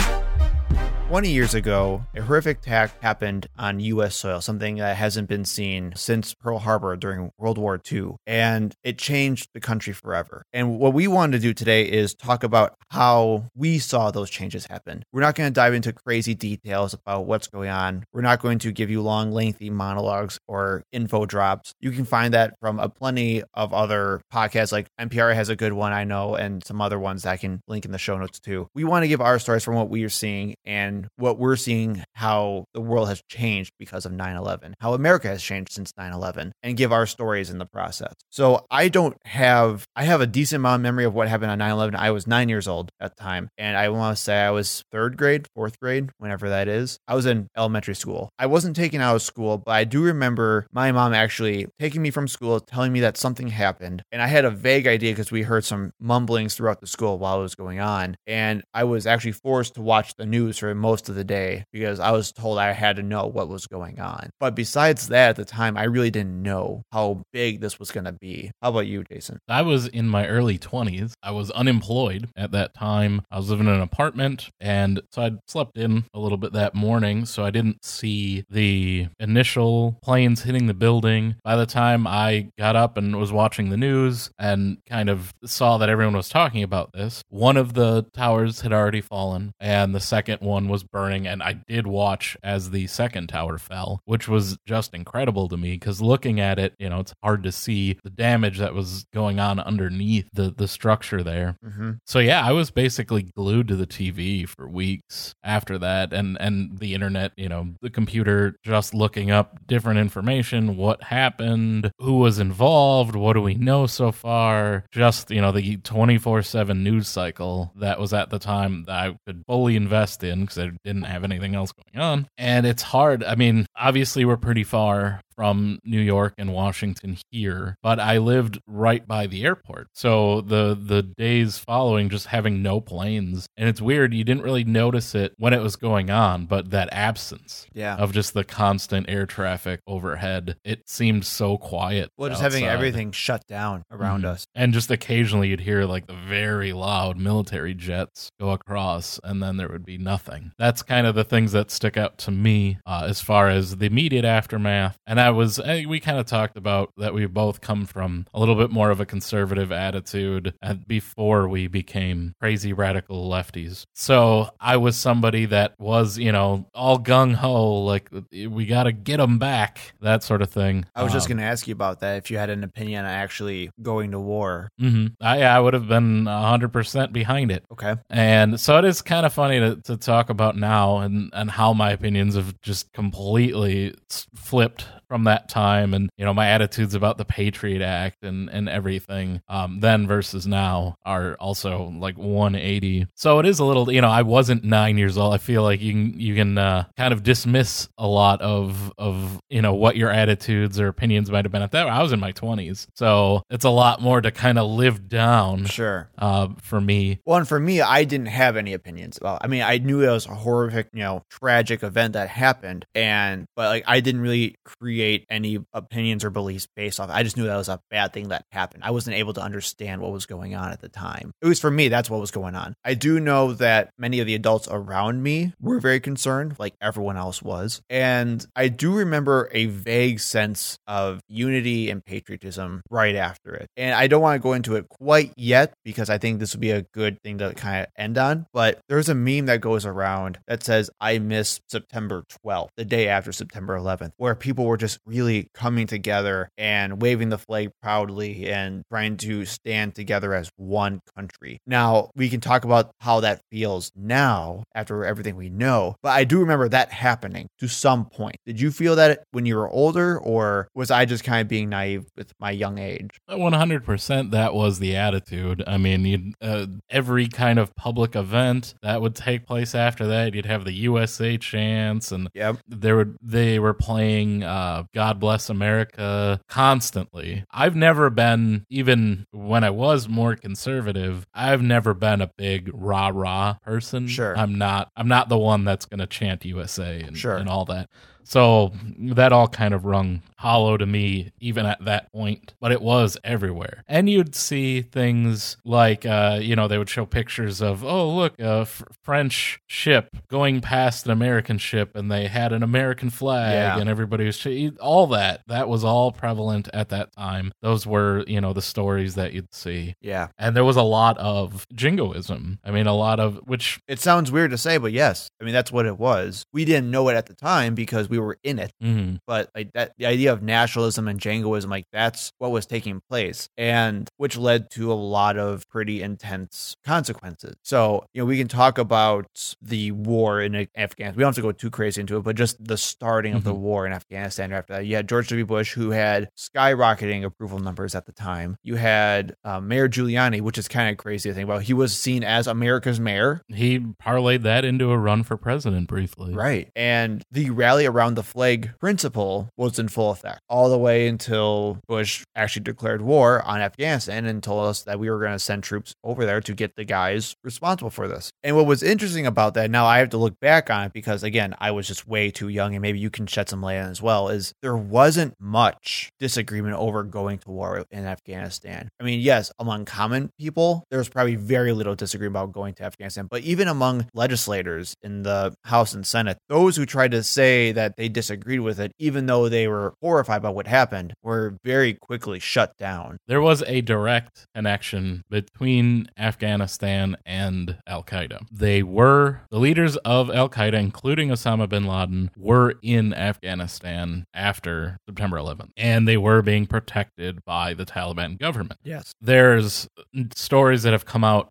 [1.11, 4.15] 20 years ago, a horrific attack happened on U.S.
[4.15, 8.97] soil, something that hasn't been seen since Pearl Harbor during World War II, and it
[8.97, 10.45] changed the country forever.
[10.53, 14.67] And what we wanted to do today is talk about how we saw those changes
[14.67, 15.03] happen.
[15.11, 18.05] We're not going to dive into crazy details about what's going on.
[18.13, 21.73] We're not going to give you long, lengthy monologues or info drops.
[21.81, 25.73] You can find that from a plenty of other podcasts, like NPR has a good
[25.73, 28.39] one, I know, and some other ones that I can link in the show notes
[28.39, 28.69] too.
[28.73, 32.03] We want to give our stories from what we are seeing and what we're seeing
[32.13, 36.77] how the world has changed because of 9-11 how america has changed since 9-11 and
[36.77, 38.13] give our stories in the process.
[38.29, 41.59] So i don't have i have a decent amount of memory of what happened on
[41.59, 44.51] 9-11 i was nine years old at the time and i want to say i
[44.51, 46.99] was third grade fourth grade whenever that is.
[47.07, 48.29] I was in elementary school.
[48.37, 52.11] I wasn't taken out of school but i do remember my mom actually taking me
[52.11, 55.43] from school telling me that something happened and i had a vague idea because we
[55.43, 59.31] heard some mumblings throughout the school while it was going on and i was actually
[59.31, 62.71] forced to watch the news for most of the day because I was told I
[62.71, 64.29] had to know what was going on.
[64.39, 68.05] But besides that, at the time, I really didn't know how big this was going
[68.05, 68.51] to be.
[68.61, 69.39] How about you, Jason?
[69.47, 71.13] I was in my early 20s.
[71.23, 73.21] I was unemployed at that time.
[73.31, 76.75] I was living in an apartment, and so I'd slept in a little bit that
[76.75, 81.35] morning, so I didn't see the initial planes hitting the building.
[81.43, 85.77] By the time I got up and was watching the news and kind of saw
[85.77, 89.99] that everyone was talking about this, one of the towers had already fallen, and the
[89.99, 91.27] second one was burning.
[91.27, 95.73] And I did watch as the second tower fell, which was just incredible to me
[95.73, 99.39] because looking at it, you know, it's hard to see the damage that was going
[99.39, 101.57] on underneath the, the structure there.
[101.63, 101.91] Mm-hmm.
[102.05, 106.79] So yeah, I was basically glued to the TV for weeks after that, and and
[106.79, 112.39] the internet, you know, the computer, just looking up different information, what happened, who was
[112.39, 117.07] involved, what do we know so far, just you know the twenty four seven news
[117.07, 121.03] cycle that was at the time that I could fully invest in because I didn't
[121.03, 123.23] have anything else going on, and it's hard.
[123.23, 128.59] I mean, obviously we're pretty far from New York and Washington here, but I lived
[128.67, 129.87] right by the airport.
[129.95, 133.47] So the the days following just having no planes.
[133.57, 136.89] And it's weird, you didn't really notice it when it was going on, but that
[136.91, 137.95] absence Yeah.
[137.95, 142.09] of just the constant air traffic overhead, it seemed so quiet.
[142.17, 144.33] Well, just having everything shut down around Mhm.
[144.33, 144.45] us.
[144.53, 149.57] And just occasionally you'd hear like the very loud military jets go across, and then
[149.57, 150.51] there would be nothing.
[150.59, 153.87] That's kind of the things that stick out to me uh, as far as the
[153.87, 154.97] immediate aftermath.
[155.07, 158.39] And I was, I, we kind of talked about that we both come from a
[158.39, 163.85] little bit more of a conservative attitude at, before we became crazy radical lefties.
[163.95, 168.91] So I was somebody that was, you know, all gung ho, like we got to
[168.91, 170.85] get them back, that sort of thing.
[170.95, 172.17] I was just Um, going to ask you about that.
[172.17, 174.69] If you had an opinion on actually going to war.
[174.79, 177.63] hmm I, I would have been 100% behind it.
[177.71, 177.95] Okay.
[178.09, 181.73] And so it is kind of funny to, to talk about now and, and how
[181.73, 183.93] my opinions have just completely
[184.35, 188.69] flipped from that time and you know my attitudes about the patriot act and and
[188.69, 193.99] everything um then versus now are also like 180 so it is a little you
[193.99, 195.33] know i wasn't nine years old.
[195.33, 199.41] I feel like you can you can uh, kind of dismiss a lot of of
[199.49, 201.87] you know what your attitudes or opinions might have been at that.
[201.89, 205.65] I was in my 20s so it's a lot more to kind of live down
[205.65, 206.09] Sure.
[206.17, 207.19] uh for me.
[207.25, 209.17] Well, and for me, I didn't have any opinions.
[209.17, 209.41] About.
[209.43, 213.45] I mean, I knew it was a horrific, you know, tragic event that happened, and
[213.57, 217.09] but like I didn't really create any opinions or beliefs based off.
[217.09, 218.83] I just knew that was a bad thing that happened.
[218.83, 221.31] I wasn't able to understand what was going on at the time.
[221.41, 221.87] It was for me.
[221.87, 222.75] That's what was going on.
[222.83, 227.17] I do know that many of the adults around me were very concerned, like everyone
[227.17, 233.53] else was, and I do remember a vague sense of unity and patriotism right after
[233.55, 233.67] it.
[233.77, 236.61] And I don't want to go into it quite yet because I think this would
[236.61, 238.45] be a good thing to kind of end on.
[238.53, 243.07] But there's a meme that goes around that says, I miss September 12th, the day
[243.07, 248.49] after September 11th, where people were just really coming together and waving the flag proudly
[248.49, 251.59] and trying to stand together as one country.
[251.67, 256.23] Now, we can talk about how that feels now after everything we know, but I
[256.23, 258.37] do remember that happening to some point.
[258.45, 261.69] Did you feel that when you were older, or was I just kind of being
[261.69, 263.09] naive with my young age?
[263.27, 264.31] One hundred percent.
[264.31, 265.63] That was the attitude.
[265.67, 270.33] I mean, you'd, uh, every kind of public event that would take place after that,
[270.33, 272.57] you'd have the USA chants, and Yep.
[272.67, 277.43] there would they were playing uh, Uh, "God Bless America" constantly.
[277.51, 283.11] I've never been, even when I was more conservative, I've never been a big rah
[283.13, 284.07] rah person.
[284.07, 284.37] Sure.
[284.37, 284.89] I'm not.
[284.95, 287.35] I'm not the one that's going to chant USA and, Sure.
[287.37, 287.89] and all that.
[288.23, 292.53] So that all kind of rung hollow to me, even at that point.
[292.59, 297.05] But it was everywhere, and you'd see things like, uh, you know, they would show
[297.05, 302.27] pictures of, oh, look, a f- French ship going past an American ship, and they
[302.27, 303.77] had an American flag, Yeah.
[303.79, 305.41] and everybody was ch- all that.
[305.47, 307.51] That was all prevalent at that time.
[307.61, 310.29] Those were, you know, the stories that you'd see, Yeah.
[310.39, 312.59] and there was a lot of jingoism.
[312.63, 315.29] I mean, a lot of which It sounds weird to say, but yes.
[315.39, 316.45] I mean, that's what it was.
[316.53, 318.71] We didn't know it at the time because we were in it.
[318.83, 319.17] mhm.
[319.25, 323.49] But like that, the idea of nationalism and jingoism, like that's what was taking place,
[323.57, 327.55] and which led to a lot of pretty intense consequences.
[327.63, 329.25] So, you know, we can talk about
[329.61, 331.15] the war in Afghanistan.
[331.15, 333.53] We don't have to go too crazy into it, but just the starting of the
[333.53, 333.59] Mhm.
[333.59, 334.85] war in Afghanistan after that.
[334.85, 335.45] You had George W.
[335.45, 338.57] Bush, who had skyrocketing approval numbers at the time.
[338.63, 341.63] You had uh, Mayor Giuliani, which is kind of crazy to think about.
[341.63, 343.41] He was seen as America's mayor.
[343.47, 346.33] he parlayed that into a run for president briefly.
[346.33, 346.69] Right.
[346.75, 351.79] And the rally around the flag principle was in full effect all the way until
[351.87, 355.63] Bush actually declared war on Afghanistan and told us that we were going to send
[355.63, 358.31] troops over there to get the guys responsible for this.
[358.43, 361.23] And what was interesting about that, now I have to look back on it because,
[361.23, 363.89] again, I was just way too young and maybe you can shed some light on
[363.89, 368.89] as well, is there wasn't much disagreement over going to war in Afghanistan.
[368.99, 372.83] I mean, yes, among common people, there was probably very little disagreement about going to
[372.83, 377.71] Afghanistan, but even among legislators in the House and Senate, those who tried to say
[377.71, 381.93] that they disagreed with it, even though they were horrified by what happened, were very
[381.93, 383.17] quickly shut down.
[383.27, 388.45] There was a direct connection between Afghanistan and Al Qaeda.
[388.51, 394.97] They were the leaders of Al Qaeda, including Osama bin Laden, were in Afghanistan after
[395.07, 398.79] September 11th, and they were being protected by the Taliban government.
[398.83, 399.13] Yes.
[399.21, 399.87] There's
[400.35, 401.49] stories that have come out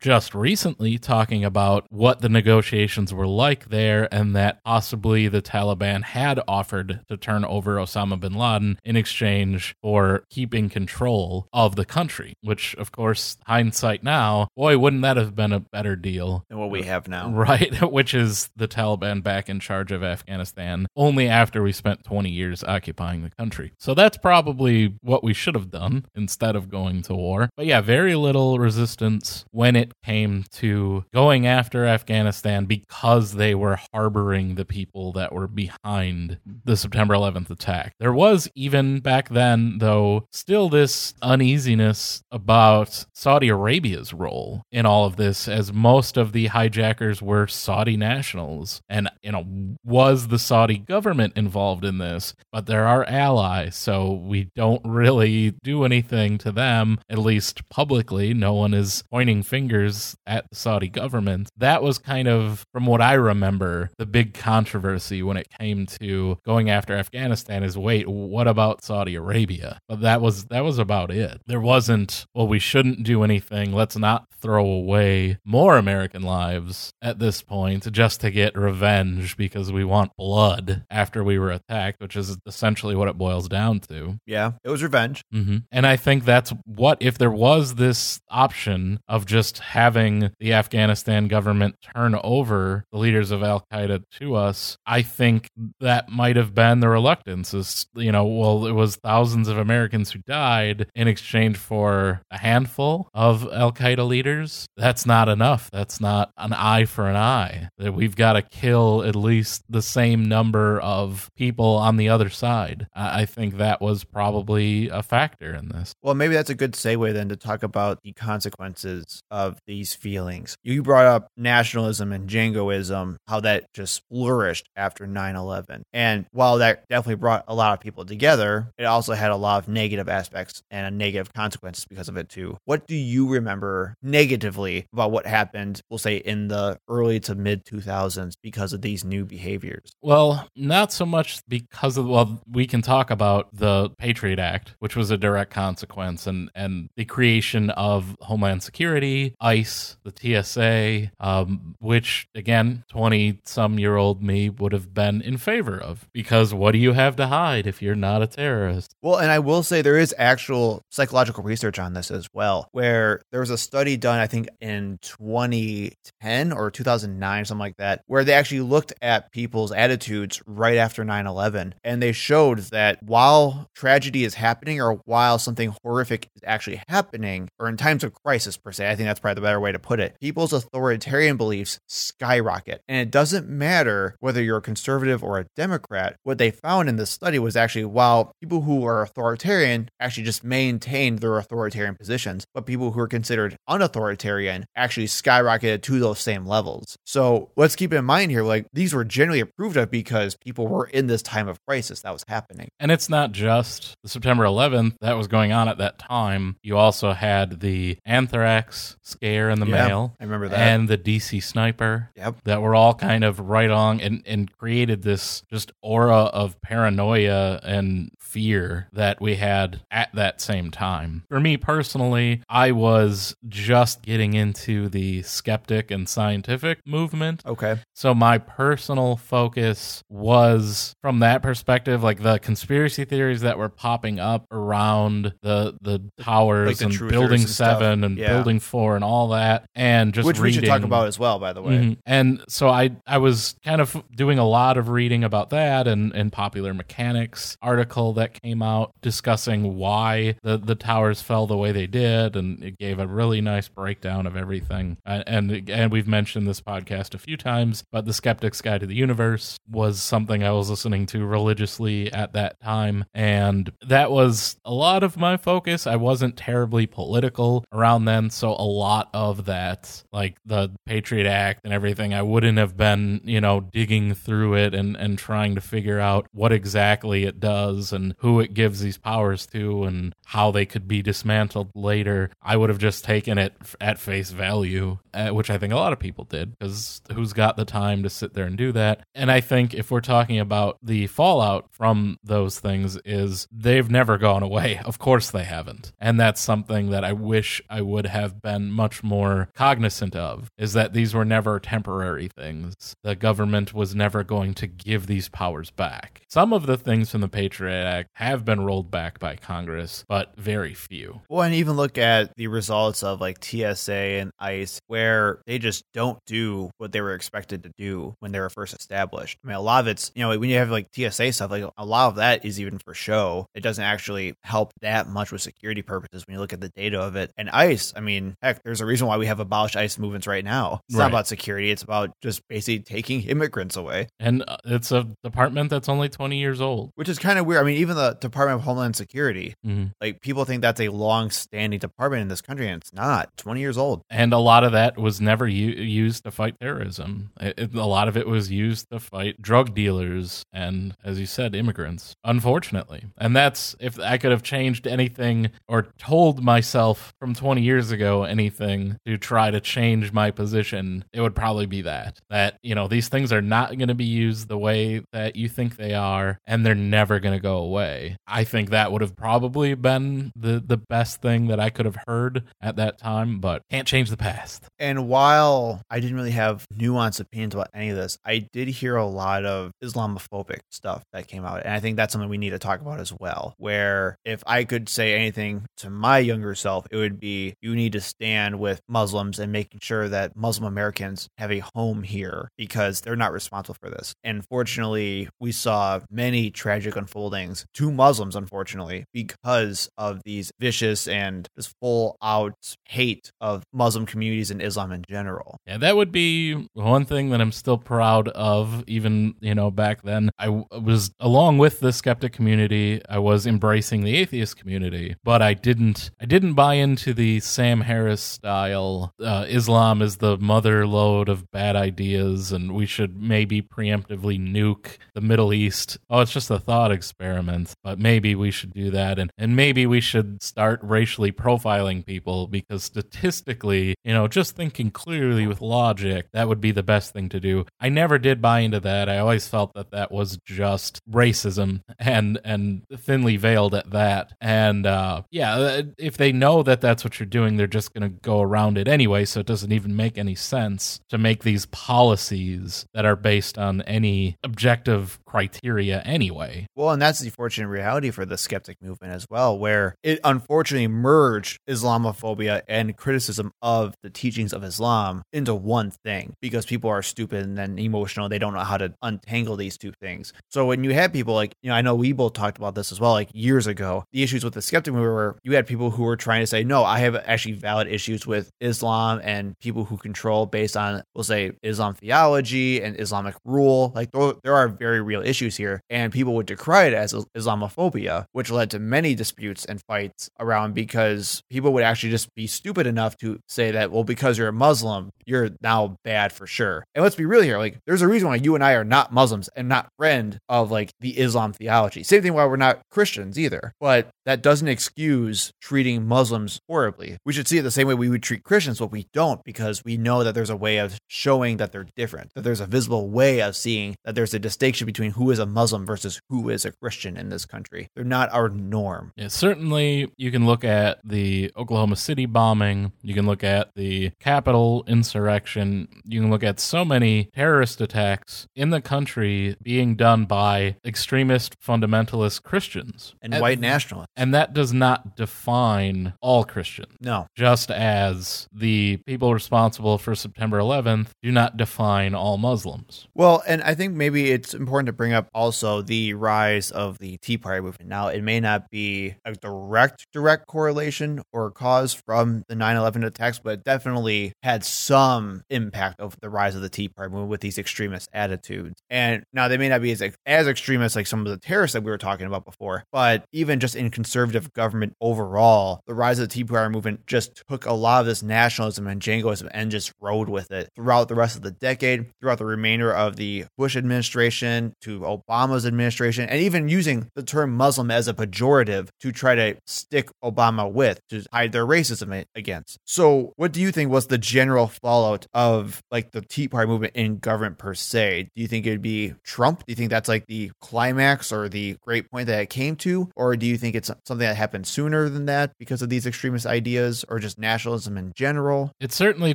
[0.00, 5.65] just recently talking about what the negotiations were like there, and that possibly the Taliban
[6.02, 11.84] had offered to turn over Osama bin Laden in exchange for keeping control of the
[11.84, 12.34] country.
[12.42, 16.44] Which, of course, hindsight now, boy, wouldn't that have been a better deal?
[16.48, 17.30] than what we have now.
[17.36, 22.30] Right, which is the Taliban back in charge of Afghanistan only after we spent 20
[22.30, 23.72] years occupying the country.
[23.78, 27.50] So that's probably what we should have done instead of going to war.
[27.56, 33.78] But yeah, very little resistance when it came to going after Afghanistan because they were
[33.92, 37.94] harboring the people that were behind the September 11th attack.
[37.98, 45.06] There was even back then, though, still this uneasiness about Saudi Arabia's role in all
[45.06, 48.82] of this, as most of the hijackers were Saudi nationals.
[48.88, 52.34] And, you know, was the Saudi government involved in this?
[52.52, 57.68] But there are our allies, so we don't really do anything to them, at least
[57.68, 58.32] publicly.
[58.32, 61.50] No one is pointing fingers at the Saudi government.
[61.56, 66.38] That was kind of, from what I remember, the big controversy when it came to
[66.44, 69.78] going after Afghanistan is wait, what about Saudi Arabia?
[69.88, 71.40] But that was that was about it.
[71.46, 73.72] There wasn't, well, we shouldn't do anything.
[73.72, 79.72] Let's not throw away more American lives at this point just to get revenge because
[79.72, 84.18] we want blood after we were attacked, which is essentially what it boils down to.
[84.26, 85.22] Yeah, it was revenge.
[85.32, 90.52] hmm And I think that's what, if there was this option of just having the
[90.52, 95.35] Afghanistan government turn over the leaders of Al Qaeda to us, I think
[95.80, 97.52] that might have been the reluctance.
[97.52, 102.38] Is, you know, well, it was thousands of Americans who died in exchange for a
[102.38, 104.66] handful of Al Qaeda leaders.
[104.76, 105.70] That's not enough.
[105.72, 107.68] That's not an eye for an eye.
[107.78, 112.30] That we've got to kill at least the same number of people on the other
[112.30, 112.86] side.
[112.94, 115.94] I I think that was probably a factor in this.
[116.02, 120.54] Well, maybe that's a good segue then to talk about the consequences of these feelings.
[120.62, 125.82] You brought up nationalism and jingoism, how that just flourished after 9 11.
[125.92, 129.62] And while that definitely brought a lot of people together, it also had a lot
[129.62, 132.58] of negative aspects and a negative consequences because of it too.
[132.64, 137.64] What do you remember negatively about what happened, we'll say, in the early to mid
[137.64, 139.92] 2000s because of these new behaviors?
[140.02, 144.96] Well, not so much because of well, we can talk about the Patriot Act, which
[144.96, 151.74] was a direct consequence, and and the creation of Homeland Security, ICE, the TSA, um,
[151.78, 156.72] which again, twenty some year old me would have been in favor of because what
[156.72, 158.94] do you have to hide if you're not a terrorist?
[159.02, 163.22] Well, and I will say there is actual psychological research on this as well, where
[163.30, 168.24] there was a study done, I think, in 2010 or 2009, something like that, where
[168.24, 171.74] they actually looked at people's attitudes right after 9 11.
[171.84, 177.48] And they showed that while tragedy is happening or while something horrific is actually happening,
[177.58, 179.78] or in times of crisis per se, I think that's probably the better way to
[179.78, 182.82] put it, people's authoritarian beliefs skyrocket.
[182.88, 186.16] And it doesn't matter whether you're a conservative or a Democrat.
[186.22, 190.44] What they found in this study was actually while people who are authoritarian actually just
[190.44, 196.46] maintained their authoritarian positions, but people who are considered unauthoritarian actually skyrocketed to those same
[196.46, 196.96] levels.
[197.04, 200.86] So let's keep in mind here, like these were generally approved of because people were
[200.86, 202.68] in this time of crisis that was happening.
[202.78, 206.56] And it's not just the September 11th that was going on at that time.
[206.62, 210.16] You also had the anthrax scare in the Yeah, mail.
[210.20, 210.58] I remember that.
[210.58, 212.10] And the DC sniper.
[212.16, 212.36] Yep.
[212.44, 217.60] That were all kind of right on and, and created this just aura of paranoia
[217.62, 221.24] and fear that we had at that same time.
[221.28, 227.42] For me personally, I was just getting into the skeptic and scientific movement.
[227.46, 227.76] Okay.
[227.94, 234.18] So my personal focus was from that perspective, like the conspiracy theories that were popping
[234.20, 238.28] up around the the towers like the and building and seven and Yeah.
[238.34, 241.52] building four and all that, and just Which we should talk about as well, by
[241.52, 241.72] the way.
[241.78, 241.96] Mhm.
[242.04, 246.12] And so I I was kind of doing a lot of reading about that and
[246.14, 251.72] and popular mechanics article that came out discussing why the the towers fell the way
[251.72, 254.96] they did and it gave a really nice breakdown of everything.
[255.06, 258.86] Uh, and and we've mentioned this podcast a few times, but the Skeptic's Guide to
[258.86, 264.56] the Universe was something I was listening to religiously at that time and that was
[264.64, 265.86] a lot of my focus.
[265.86, 271.60] I wasn't terribly political around then, so a lot of that like the Patriot Act
[271.64, 275.60] and everything, I wouldn't have been, you know, digging through it and, and trying to
[275.60, 280.50] figure out what exactly it does and who it gives these powers to and how
[280.50, 282.30] they could be dismantled later.
[282.42, 285.92] I would have just taken it at face value, uh, which I think a lot
[285.92, 289.04] of people did because who's got the time to sit there and do that?
[289.14, 294.18] And I think if we're talking about the fallout from those things, is they've never
[294.18, 294.80] gone away.
[294.86, 295.92] Of course they haven't.
[295.98, 300.74] And that's something that I wish I would have been much more cognizant of is
[300.74, 302.94] that these were never temporary things.
[303.02, 306.22] The government was never going to give these powers back.
[306.28, 310.36] Some of the things from the Patriot Act have been rolled back by Congress, but
[310.36, 311.20] very few.
[311.28, 315.84] Well, and even look at the results of like TSA and ICE, where they just
[315.94, 319.38] don't do what they were expected to do when they were first established.
[319.44, 321.64] I mean, a lot of it's, you know, when you have like TSA stuff, like
[321.76, 323.46] a lot of that is even for show.
[323.54, 327.00] It doesn't actually help that much with security purposes when you look at the data
[327.00, 327.32] of it.
[327.36, 330.44] And ICE, I mean, heck, there's a reason why we have abolished ICE movements right
[330.44, 330.80] now.
[330.88, 331.04] It's Right.
[331.04, 334.08] not about security, it's about just basically taking immigrants away.
[334.18, 336.90] And it's a department that's only 20 years old.
[336.94, 337.60] which is kind of weird.
[337.60, 339.92] I mean, even the Department of Homeland Security, Mhm.
[340.00, 343.30] like people think that's a long-standing department in this country, and it's not.
[343.36, 344.02] Twenty years old.
[344.10, 347.30] And a lot of that was never u- used to fight terrorism.
[347.40, 351.26] It, it- a lot of it was used to fight drug dealers and, as you
[351.26, 353.04] said, immigrants, unfortunately.
[353.18, 358.24] And that's if I could have changed anything or told myself from 20 years ago
[358.24, 362.18] anything to try to change my position, it would probably be that.
[362.30, 365.48] That, you know, these things are not going to be used the way that you
[365.48, 368.18] think they are, and they're never going to go away.
[368.26, 371.96] I think that would have probably been the, the best thing that I could have
[372.06, 374.64] heard at that time, but can't change the past.
[374.78, 378.96] And while I didn't really have nuanced opinions about any of this, I did hear
[378.96, 381.62] a lot of Islamophobic stuff that came out.
[381.64, 383.54] And I think that's something we need to talk about as well.
[383.58, 387.92] Where if I could say anything to my younger self, it would be you need
[387.92, 393.00] to stand with Muslims and making sure that Muslim Americans have a home here because
[393.00, 394.14] they're not responsible for this.
[394.24, 401.48] And fortunately, we saw many tragic unfoldings to Muslims, unfortunately, because of these vicious and
[401.56, 405.58] this full out hate of Muslim communities and Islam in general.
[405.66, 408.84] Yeah, that would be one thing that I'm still proud of.
[408.86, 413.00] Even you know, back then, I was along with the skeptic community.
[413.08, 416.10] I was embracing the atheist community, but I didn't.
[416.20, 419.12] I didn't buy into the Sam Harris style.
[419.20, 423.62] Uh, Islam is the mother lode of bad ideas, and we should maybe
[424.06, 425.98] preemptively nuke the Middle East.
[426.10, 429.86] Oh, it's just a thought experiment, but maybe we should do that, and and maybe
[429.86, 436.28] we should start racially profiling people because statistically, you know, just thinking clearly with logic,
[436.32, 437.64] that would be the best thing to do.
[437.80, 439.08] I never did buy into that.
[439.08, 444.32] I always felt that that was just racism and and thinly veiled at that.
[444.40, 448.02] And uh, yeah, uh, if they know that that's what you're doing, they're just going
[448.02, 449.24] to go around it anyway.
[449.24, 453.82] So it doesn't even make any sense to make these policies that are based on
[453.96, 456.66] any objective criteria anyway.
[456.74, 460.88] Well, and that's the fortunate reality for the skeptic movement as well, where it unfortunately
[460.88, 467.02] merged Islamophobia and criticism of the teachings of Islam into one thing because people are
[467.02, 468.30] stupid and then emotional.
[468.30, 470.32] They don't know how to untangle these two things.
[470.50, 472.90] So when you had people like, you know, I know we both talked about this
[472.90, 475.90] as well, like years ago, the issues with the skeptic movement were you had people
[475.90, 479.84] who were trying to say, no, I have actually valid issues with Islam and people
[479.84, 483.92] who control based on, we'll say, Islam theology and Islamic rule.
[483.94, 484.08] Like
[484.42, 485.82] there are very real issues here.
[485.90, 490.74] And people would decry it as Islamophobia, which led to many disputes and fights around
[490.74, 494.52] because people would actually just be stupid enough to say that, well, because you're a
[494.52, 496.84] Muslim, you're now bad for sure.
[496.94, 497.58] And let's be real here.
[497.58, 500.70] Like, there's a reason why you and I are not Muslims and not friend of
[500.70, 502.02] like the Islam theology.
[502.02, 503.72] Same thing why we're not Christians either.
[503.80, 507.16] But that doesn't excuse treating Muslims horribly.
[507.24, 509.84] We should see it the same way we would treat Christians, but we don't because
[509.84, 513.08] we know that there's a way of showing that they're different, that there's a visible
[513.08, 516.64] way of seeing that there's a distinction between who is a Muslim versus who is
[516.64, 517.88] a Christian in this country.
[517.94, 519.12] They're not our norm.
[519.16, 524.10] Yeah, certainly you can look at the Oklahoma City bombing, you can look at the
[524.20, 530.24] Capitol insurrection, you can look at so many terrorist attacks in the country being done
[530.24, 534.12] by extremist fundamentalist Christians And white nationalists.
[534.16, 536.94] And that does not define all Christians.
[537.00, 537.26] No.
[537.36, 543.06] Just as the people responsible for September 11th do not define all Muslims.
[543.14, 547.16] Well, and I think maybe it's important to bring up also the rise of the
[547.18, 547.88] Tea Party movement.
[547.88, 553.04] Now, it may not be a direct, direct correlation or cause from the 9 11
[553.04, 557.30] attacks, but it definitely had some impact of the rise of the Tea Party movement
[557.30, 558.80] with these extremist attitudes.
[558.90, 561.82] And now they may not be as, as extremist like some of the terrorists that
[561.82, 566.28] we were talking about before, but even just in conservative government overall, the rise of
[566.28, 569.92] the Tea Party movement just took a lot of this nationalism and jingoism and just
[570.00, 573.76] rode with it throughout the rest of the decade, throughout the remainder of the Bush
[573.76, 579.34] administration to Obama's administration, and even using the term Muslim as a pejorative to try
[579.34, 582.78] to stick Obama with to hide their racism against.
[582.84, 586.94] So, what do you think was the general fallout of like the Tea Party movement
[586.94, 588.30] in government per se?
[588.34, 589.60] Do you think it would be Trump?
[589.60, 593.10] Do you think that's like the climax or the great point that it came to?
[593.16, 596.46] Or do you think it's something that happened sooner than that because of these extremist
[596.46, 598.72] ideas or just nationalism in general?
[598.80, 599.34] It certainly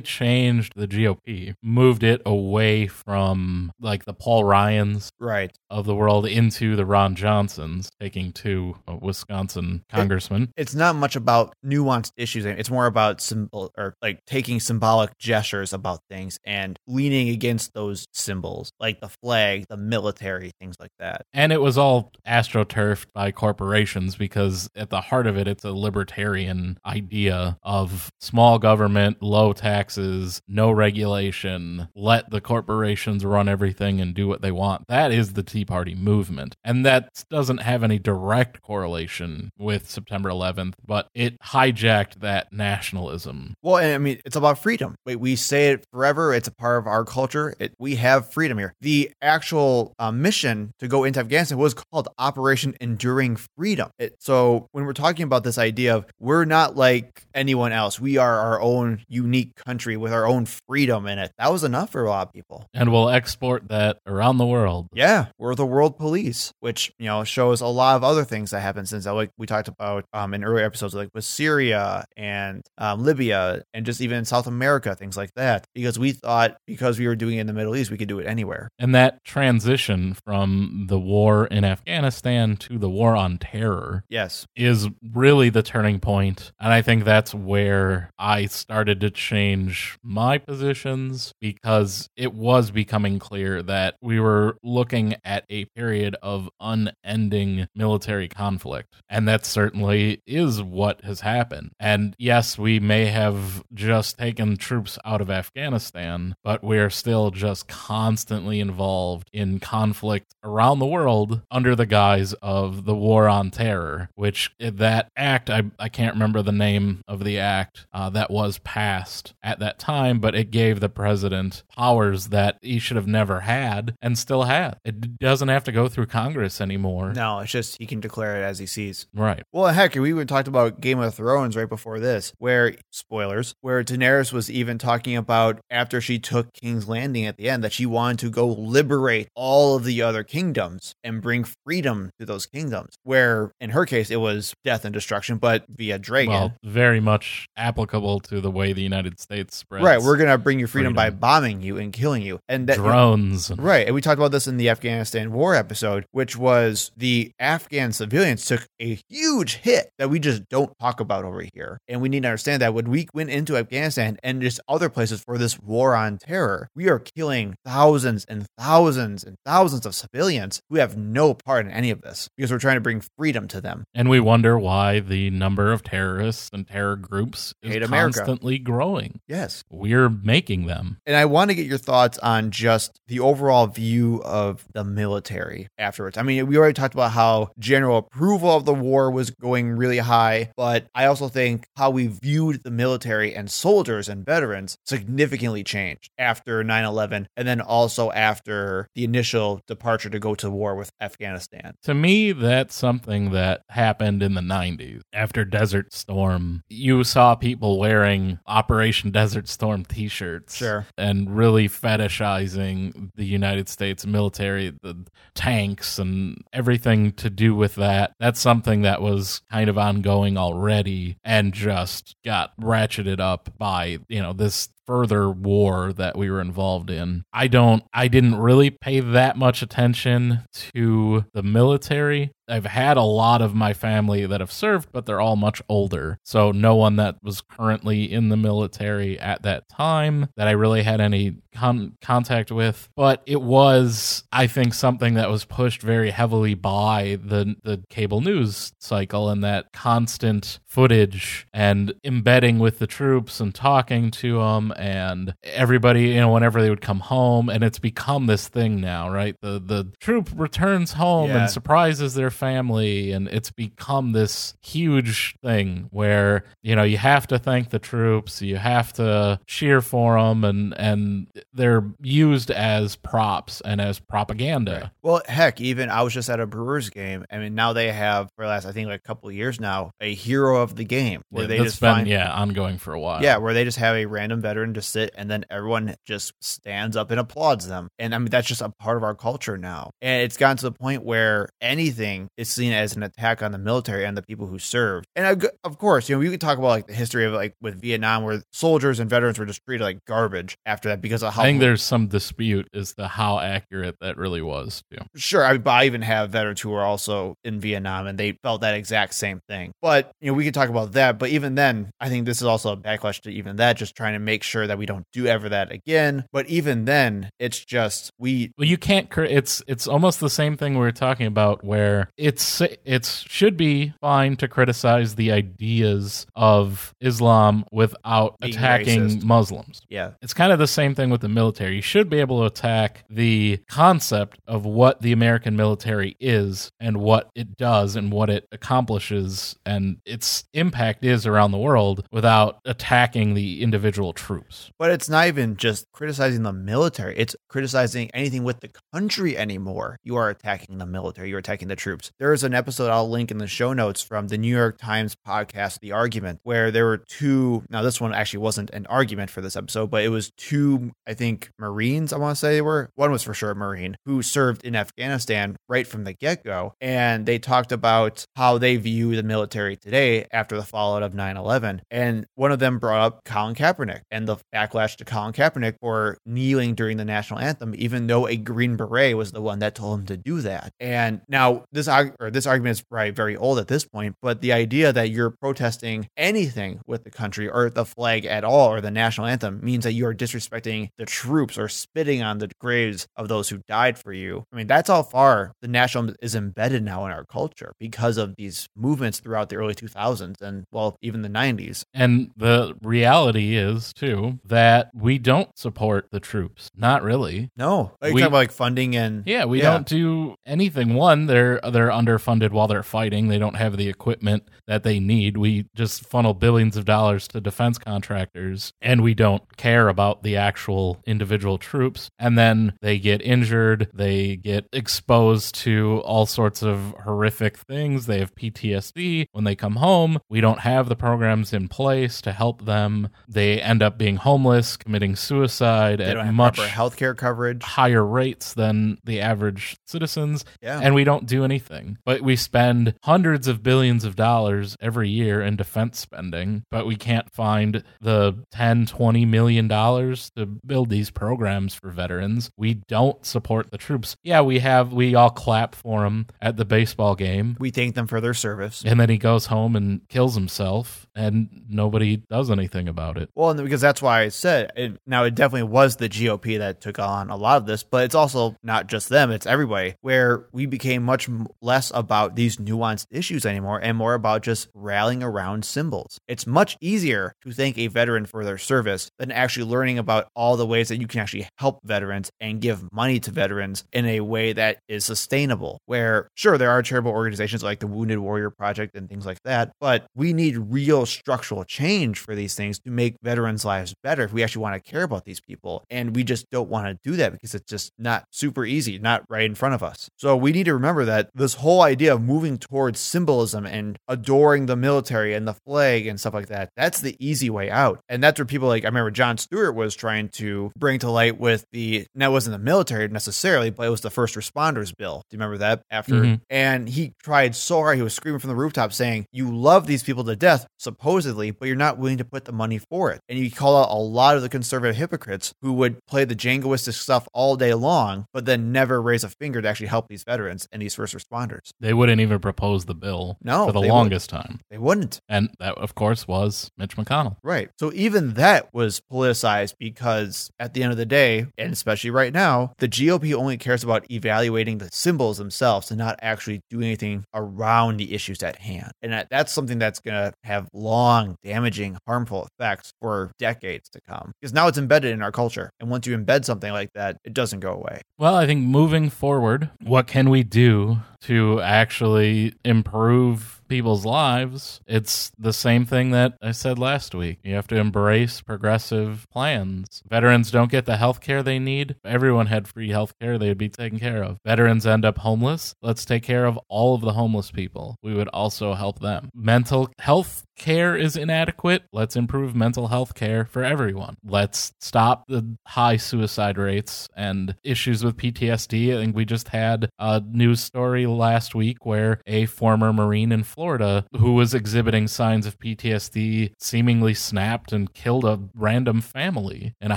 [0.00, 5.41] changed the GOP, moved it away from like the Paul Ryans Right.
[5.42, 5.58] Right.
[5.70, 10.52] of the world into the Ron Johnsons, taking two uh, Wisconsin congressmen.
[10.56, 12.44] It's not much about nuanced issues.
[12.44, 18.06] It's more about symbol or like taking symbolic gestures about things and leaning against those
[18.12, 21.22] symbols, like the flag, the military, things like that.
[21.32, 25.72] And it was all astroturfed by corporations because at the heart of it, it's a
[25.72, 34.14] libertarian idea of small government, low taxes, no regulation, let the corporations run everything and
[34.14, 34.86] do what they want.
[34.88, 36.56] That is the Tea Party movement.
[36.64, 43.54] And that doesn't have any direct correlation with September 11th, but it hijacked that nationalism.
[43.62, 44.96] Well, I mean, it's about freedom.
[45.06, 46.32] Wait, we say it forever.
[46.34, 47.54] It's a part of our culture.
[47.58, 48.74] It, we have freedom here.
[48.80, 53.90] The actual uh, mission to go into Afghanistan was called Operation Enduring Freedom.
[53.98, 58.16] It, so when we're talking about this idea of we're not like anyone else, we
[58.16, 61.32] are our own unique country with our own freedom in it.
[61.38, 62.66] That was enough for a lot of people.
[62.74, 64.88] And we'll export that around the world.
[64.94, 68.60] Yeah, we're the world police, which you know shows a lot of other things that
[68.60, 69.14] happened since that.
[69.14, 73.86] Like we talked about um, in earlier episodes, like with Syria and um, Libya, and
[73.86, 75.66] just even in South America, things like that.
[75.74, 78.18] Because we thought because we were doing it in the Middle East, we could do
[78.18, 78.68] it anywhere.
[78.78, 84.88] And that transition from the war in Afghanistan to the war on terror Yes, is
[85.12, 86.52] really the turning point.
[86.60, 93.18] And I think that's where I started to change my positions because it was becoming
[93.18, 98.94] clear that we were looking at a period of unending military conflict.
[99.08, 101.72] And that certainly is what has happened.
[101.78, 107.68] And yes, we may have just taken troops out of Afghanistan, but we're still just
[107.68, 114.08] constantly involved in conflict around the world under the guise of the war on terror,
[114.14, 118.58] which that act, I, I can't remember the name of the act uh, that was
[118.58, 123.40] passed at that time, but it gave the president powers that he should have never
[123.40, 124.78] had and still had.
[124.84, 127.12] It doesn't have to go through Congress anymore.
[127.12, 129.06] no, it's just he can declare it as he sees.
[129.14, 129.42] Right.
[129.52, 133.82] Well, heck, we even talked about Game of Thrones right before this, where spoilers, where
[133.84, 137.86] Daenerys was even talking about after she took King's Landing at the end that she
[137.86, 142.96] wanted to go liberate all of the other kingdoms and bring freedom to those kingdoms.
[143.04, 146.32] Where in her case it was death and destruction, but via dragon.
[146.32, 149.84] Well, very much applicable to the way the United States spreads.
[149.84, 153.50] right, we're gonna bring you freedom, by bombing you and killing you, and that drones.
[153.50, 153.86] and- Right.
[153.86, 158.44] And we talked about this in the Afghanistan war episode, which was the Afghan civilians
[158.44, 161.78] took a huge hit that we just don't talk about over here.
[161.86, 165.22] And we need to understand that when we went into Afghanistan and just other places
[165.24, 170.60] for this war on terror, we are killing thousands and thousands and thousands of civilians
[170.68, 173.60] who have no part in any of this because we're trying to bring freedom to
[173.60, 173.84] them.
[173.94, 178.18] And we wonder why the number of terrorists and terror groups is Hate America.
[178.18, 179.20] constantly growing.
[179.28, 179.62] Yes.
[179.70, 180.98] We're making them.
[181.06, 185.68] And I want to get your thoughts on just the overall view of the military
[185.78, 186.16] afterwards.
[186.16, 189.98] I mean, we already talked about how general approval of the war was going really
[189.98, 195.64] high, but I also think how we viewed the military and soldiers and veterans significantly
[195.64, 200.74] changed after 9 11 and then also after the initial departure to go to war
[200.74, 201.74] with Afghanistan.
[201.84, 205.02] To me, that's something that happened in the 90s.
[205.12, 210.56] After Desert Storm, you saw people wearing Operation Desert Storm t shirts.
[210.56, 210.86] Sure.
[210.96, 215.04] And really fetishizing the United States military, the
[215.34, 218.12] tanks, and everything to do with that.
[218.18, 224.20] That's something that was kind of ongoing already and just got ratcheted up by, you
[224.22, 227.24] know, this further war that we were involved in.
[227.32, 230.40] I don't I didn't really pay that much attention
[230.74, 232.32] to the military.
[232.48, 236.18] I've had a lot of my family that have served, but they're all much older.
[236.24, 240.82] So no one that was currently in the military at that time that I really
[240.82, 242.88] had any con- contact with.
[242.96, 248.20] But it was, I think, something that was pushed very heavily by the the cable
[248.20, 254.72] news cycle and that constant footage and embedding with the troops and talking to them
[254.76, 259.10] and everybody you know whenever they would come home and it's become this thing now
[259.10, 261.42] right the the troop returns home Yeah.
[261.42, 267.26] and surprises their family and it's become this huge thing where you know you have
[267.26, 272.96] to thank the troops you have to cheer for them and and they're used as
[272.96, 277.24] props and as propaganda Well, heck, even I was just at a Brewers game.
[277.30, 279.60] I mean, now they have for the last I think like a couple of years
[279.60, 282.92] now a hero of the game where Yeah, they just been find yeah ongoing for
[282.94, 285.94] a while Yeah, where they just have a random veteran to sit and then everyone
[286.06, 287.88] just stands up and applauds them.
[287.98, 289.90] And I mean, that's just a part of our culture now.
[290.00, 293.58] And it's gotten to the point where anything is seen as an attack on the
[293.58, 295.06] military and the people who served.
[295.16, 297.80] And of course, you know, we could talk about like the history of like with
[297.80, 301.42] Vietnam where soldiers and veterans were just treated like garbage after that because of how
[301.42, 305.04] I think there's some dispute as to how accurate that really was too.
[305.16, 308.74] Sure, I, I even have veterans who were also in Vietnam and they felt that
[308.74, 309.72] exact same thing.
[309.80, 311.18] But you know, we could talk about that.
[311.18, 314.12] But even then, I think this is also a backlash to even that, just trying
[314.14, 316.26] to make sure that we don't do ever that again.
[316.32, 318.52] But even then, it's just we.
[318.58, 319.08] Well, you can't.
[319.16, 323.94] It's it's almost the same thing we were talking about, where it's it's should be
[324.00, 329.22] fine to criticize the ideas of Islam without Being attacking racist.
[329.24, 329.82] Muslims.
[329.88, 331.76] Yeah, it's kind of the same thing with the military.
[331.76, 336.98] You should be able to attack the concept of what the American military is and
[336.98, 342.58] what it does and what it accomplishes and its impact is around the world without
[342.64, 344.70] attacking the individual troops.
[344.78, 349.98] But it's not even just criticizing the military, it's criticizing anything with the country anymore.
[350.04, 352.12] You are attacking the military, you're attacking the troops.
[352.18, 355.16] There is an episode I'll link in the show notes from the New York Times
[355.26, 357.62] podcast, The Argument, where there were two.
[357.70, 361.14] Now, this one actually wasn't an argument for this episode, but it was two, I
[361.14, 362.88] think, Marines, I want to say they were.
[362.94, 366.72] One was for sure a Marine who served in Afghanistan right from the get go.
[366.80, 371.36] And they talked about how they view the military today after the fallout of 9
[371.36, 371.82] 11.
[371.90, 376.16] And one of them brought up Colin Kaepernick and the backlash to Colin Kaepernick for
[376.24, 380.00] kneeling during the national anthem, even though a Green Beret was the one that told
[380.00, 380.72] him to do that.
[380.80, 384.54] And now this or this argument is probably very old at this point, but the
[384.54, 388.90] idea that you're protesting anything with the country or the flag at all or the
[388.90, 393.26] national anthem means that you are disrespecting the troops are spitting on the graves of
[393.26, 394.44] those who died for you.
[394.52, 398.36] I mean, that's how far the national is embedded now in our culture because of
[398.36, 401.82] these movements throughout the early 2000s and well, even the 90s.
[401.92, 406.70] And the reality is too that we don't support the troops.
[406.76, 407.50] Not really.
[407.56, 407.96] No.
[408.00, 409.72] We, talking about like funding and Yeah, we yeah.
[409.72, 410.94] don't do anything.
[410.94, 413.26] One, they're they're underfunded while they're fighting.
[413.26, 415.36] They don't have the equipment that they need.
[415.36, 420.36] We just funnel billions of dollars to defense contractors and we don't care about the
[420.36, 422.10] actual individual troops.
[422.18, 428.06] And then they get injured, they get exposed to all sorts of horrific things.
[428.06, 430.18] They have PTSD when they come home.
[430.28, 433.08] We don't have the programs in place to help them.
[433.28, 438.54] They end up being homeless, committing suicide they at much health care coverage, higher rates
[438.54, 440.44] than the average citizens.
[440.60, 440.80] Yeah.
[440.82, 441.98] And we don't do anything.
[442.04, 446.96] But we spend hundreds of billions of dollars every year in defense spending, but we
[446.96, 452.50] can't find the 10, 20 million dollars to build these programs for veterans.
[452.56, 454.16] We don't support the troops.
[454.22, 457.58] Yeah, we have, we all clap for them at the baseball game.
[457.60, 458.82] We thank them for their service.
[458.86, 463.28] And then he goes home and kills himself, and nobody does anything about it.
[463.34, 466.98] Well, because that's why I said it, now it definitely was the GOP that took
[466.98, 470.64] on a lot of this, but it's also not just them, it's everybody, where we
[470.64, 471.28] became much
[471.60, 476.18] less about these nuanced issues anymore and more about just rallying around symbols.
[476.26, 480.56] It's much easier to thank a veteran for their service than actually learning about all
[480.56, 484.20] the ways that you can actually help veterans and give money to veterans in a
[484.20, 485.80] way that is sustainable.
[485.86, 489.72] Where, sure, there are charitable organizations like the Wounded Warrior Project and things like that,
[489.80, 494.32] but we need real structural change for these things to make veterans' lives better if
[494.32, 495.84] we actually want to care about these people.
[495.90, 499.24] And we just don't want to do that because it's just not super easy, not
[499.28, 500.08] right in front of us.
[500.16, 504.66] So we need to remember that this whole idea of moving towards symbolism and adoring
[504.66, 508.00] the military and the flag and stuff like that, that's the easy way out.
[508.08, 511.38] And that's where people like, I remember Jon Stewart was trying to bring to light
[511.38, 515.22] with the, that wasn't the military necessarily, but it was the first responders bill.
[515.28, 515.82] Do you remember that?
[515.90, 516.34] After, mm-hmm.
[516.50, 520.02] and he tried so hard, he was screaming from the rooftop saying, You love these
[520.02, 523.20] people to death, supposedly, but you're not willing to put the money for it.
[523.28, 526.94] And you call out a lot of the conservative hypocrites who would play the jingoistic
[526.94, 530.68] stuff all day long, but then never raise a finger to actually help these veterans
[530.72, 531.70] and these first responders.
[531.80, 534.48] They wouldn't even propose the bill no, for the longest wouldn't.
[534.48, 534.60] time.
[534.70, 535.20] They wouldn't.
[535.28, 537.36] And that, of course, was Mitch McConnell.
[537.42, 537.70] Right.
[537.78, 542.32] So even that was politicized because at the end of the day, and especially right
[542.32, 547.24] now, the GOP only cares about evaluating the symbols themselves and not actually doing anything
[547.34, 548.92] around the issues at hand.
[549.02, 554.32] And that's something that's going to have long, damaging, harmful effects for decades to come
[554.40, 555.70] because now it's embedded in our culture.
[555.80, 558.02] And once you embed something like that, it doesn't go away.
[558.18, 565.32] Well, I think moving forward, what can we do to actually improve people's lives, it's
[565.38, 567.38] the same thing that I said last week.
[567.42, 570.02] You have to embrace progressive plans.
[570.06, 571.92] Veterans don't get the health care they need.
[571.92, 574.36] If everyone had free health care, they'd be taken care of.
[574.44, 575.74] Veterans end up homeless.
[575.80, 577.96] Let's take care of all of the homeless people.
[578.02, 579.30] We would also help them.
[579.34, 581.84] Mental health care is inadequate.
[581.92, 584.16] Let's improve mental health care for everyone.
[584.24, 588.94] Let's stop the high suicide rates and issues with PTSD.
[588.94, 593.42] I think we just had a news story last week where a former Marine in
[593.42, 599.90] Florida who was exhibiting signs of PTSD seemingly snapped and killed a random family in
[599.90, 599.96] a